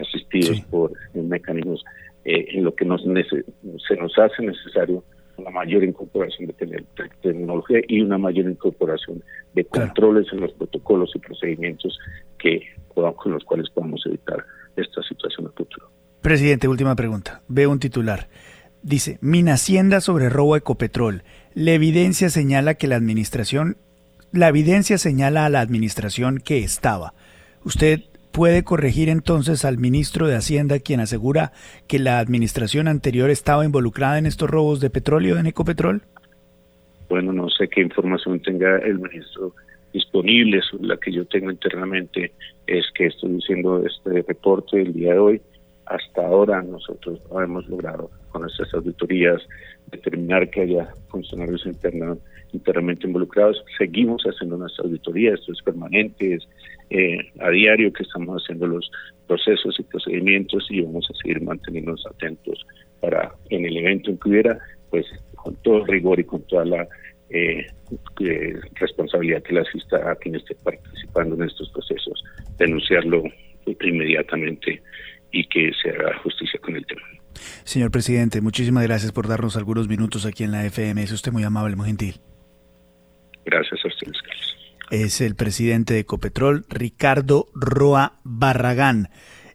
asistidos 0.02 0.60
por 0.72 0.92
mecanismos 1.14 1.86
eh, 2.30 2.46
en 2.52 2.64
lo 2.64 2.76
que 2.76 2.86
nos 2.86 3.02
se 3.02 3.96
nos 3.96 4.18
hace 4.20 4.44
necesario 4.44 5.04
una 5.38 5.50
mayor 5.50 5.84
incorporación 5.84 6.48
de 6.48 6.86
tecnología 7.24 7.80
y 7.88 8.02
una 8.02 8.20
mayor 8.20 8.46
incorporación 8.46 9.24
de 9.56 9.66
controles 9.66 10.28
en 10.32 10.42
los 10.42 10.54
protocolos 10.54 11.12
y 11.16 11.20
procedimientos 11.20 11.98
que 12.38 12.62
con 12.94 13.32
los 13.32 13.44
cuales 13.46 13.68
podamos 13.72 14.06
evitar 14.06 14.46
esta 14.76 15.02
situación 15.02 15.48
a 15.48 15.52
futuro. 15.52 15.90
Presidente, 16.22 16.68
última 16.68 16.96
pregunta. 16.96 17.42
Veo 17.48 17.72
un 17.72 17.80
titular. 17.80 18.28
Dice, 18.84 19.18
Hacienda 19.48 20.00
sobre 20.00 20.30
robo 20.30 20.54
a 20.54 20.60
Ecopetrol. 20.60 21.24
La 21.56 21.72
evidencia 21.72 22.30
señala 22.30 22.76
que 22.76 22.88
la 22.88 22.96
administración, 22.96 23.78
la 24.32 24.50
evidencia 24.50 25.00
señala 25.00 25.46
a 25.46 25.50
la 25.50 25.62
administración 25.62 26.38
que 26.38 26.60
estaba. 26.60 27.16
¿Usted 27.64 28.02
puede 28.32 28.64
corregir 28.64 29.10
entonces 29.10 29.66
al 29.66 29.78
ministro 29.78 30.28
de 30.28 30.36
Hacienda 30.36 30.80
quien 30.80 31.00
asegura 31.00 31.52
que 31.88 32.00
la 32.00 32.20
administración 32.20 32.88
anterior 32.88 33.30
estaba 33.30 33.66
involucrada 33.66 34.18
en 34.18 34.26
estos 34.26 34.50
robos 34.50 34.80
de 34.80 34.90
petróleo 34.90 35.38
en 35.38 35.48
Ecopetrol? 35.48 36.02
Bueno, 37.10 37.34
no 37.34 37.50
sé 37.50 37.68
qué 37.68 37.82
información 37.82 38.40
tenga 38.40 38.78
el 38.78 39.00
ministro 39.00 39.56
disponible, 39.94 40.62
la 40.82 40.98
que 40.98 41.12
yo 41.12 41.26
tengo 41.26 41.50
internamente 41.50 42.32
es 42.68 42.86
que 42.94 43.08
estoy 43.08 43.32
diciendo 43.32 43.84
este 43.86 44.22
reporte 44.22 44.78
del 44.78 44.94
día 44.94 45.14
de 45.14 45.20
hoy. 45.20 45.42
Hasta 45.88 46.28
ahora 46.28 46.62
nosotros 46.62 47.20
no 47.32 47.42
hemos 47.42 47.68
logrado 47.68 48.12
con 48.30 48.48
estas 48.48 48.72
auditorías 48.76 49.42
determinar 49.92 50.50
que 50.52 50.62
haya 50.62 50.94
funcionarios 51.08 51.66
internos 51.66 52.20
internamente 52.54 53.08
involucrados. 53.08 53.64
Seguimos 53.78 54.22
haciendo 54.24 54.58
nuestra 54.58 54.86
auditoría, 54.86 55.34
esto 55.34 55.52
es 55.52 55.62
permanente, 55.64 56.36
es 56.36 56.48
eh, 56.90 57.18
a 57.40 57.50
diario 57.50 57.94
que 57.94 58.04
estamos 58.04 58.42
haciendo 58.42 58.68
los 58.68 58.90
procesos 59.28 59.80
y 59.80 59.84
procedimientos 59.84 60.66
y 60.70 60.82
vamos 60.82 61.08
a 61.10 61.14
seguir 61.22 61.42
manteniéndonos 61.42 62.06
atentos 62.08 62.66
para 63.00 63.32
en 63.50 63.66
el 63.66 63.78
evento 63.78 64.10
en 64.12 64.18
que 64.18 64.30
hubiera, 64.30 64.60
pues 64.90 65.06
con 65.36 65.56
todo 65.58 65.86
rigor 65.86 66.20
y 66.20 66.24
con 66.24 66.42
toda 66.48 66.66
la 66.66 66.88
eh, 67.30 67.66
eh, 68.22 68.60
responsabilidad 68.76 69.44
que 69.44 69.54
la 69.54 69.62
asista 69.62 70.12
a 70.12 70.16
quien 70.16 70.36
esté 70.36 70.56
participando 70.56 71.36
en 71.36 71.44
estos 71.44 71.70
procesos, 71.70 72.24
denunciarlo 72.58 73.24
inmediatamente 73.66 74.82
y 75.32 75.46
que 75.46 75.72
se 75.82 75.92
haga 75.92 76.18
justicia 76.20 76.60
con 76.60 76.76
el 76.76 76.86
tema. 76.88 77.02
Señor 77.64 77.92
presidente, 77.92 78.42
muchísimas 78.42 78.84
gracias 78.84 79.12
por 79.12 79.28
darnos 79.28 79.56
algunos 79.58 79.88
minutos 79.88 80.26
aquí 80.26 80.44
en 80.44 80.52
la 80.52 80.66
FM. 80.66 81.04
Es 81.04 81.12
usted 81.12 81.32
muy 81.32 81.44
amable, 81.44 81.76
muy 81.76 81.86
gentil. 81.86 82.16
Gracias 83.46 83.80
a 83.86 83.88
ustedes, 83.88 84.22
Carlos. 84.24 84.59
Es 84.92 85.22
el 85.22 85.36
presidente 85.36 85.94
de 85.94 86.00
Ecopetrol, 86.00 86.66
Ricardo 86.68 87.50
Roa 87.54 88.20
Barragán, 88.24 89.10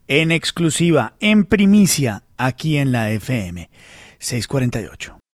en 0.06 0.30
exclusiva, 0.30 1.14
en 1.18 1.44
primicia, 1.44 2.22
aquí 2.36 2.76
en 2.76 2.92
la 2.92 3.10
FM 3.10 3.68
648. 4.18 5.23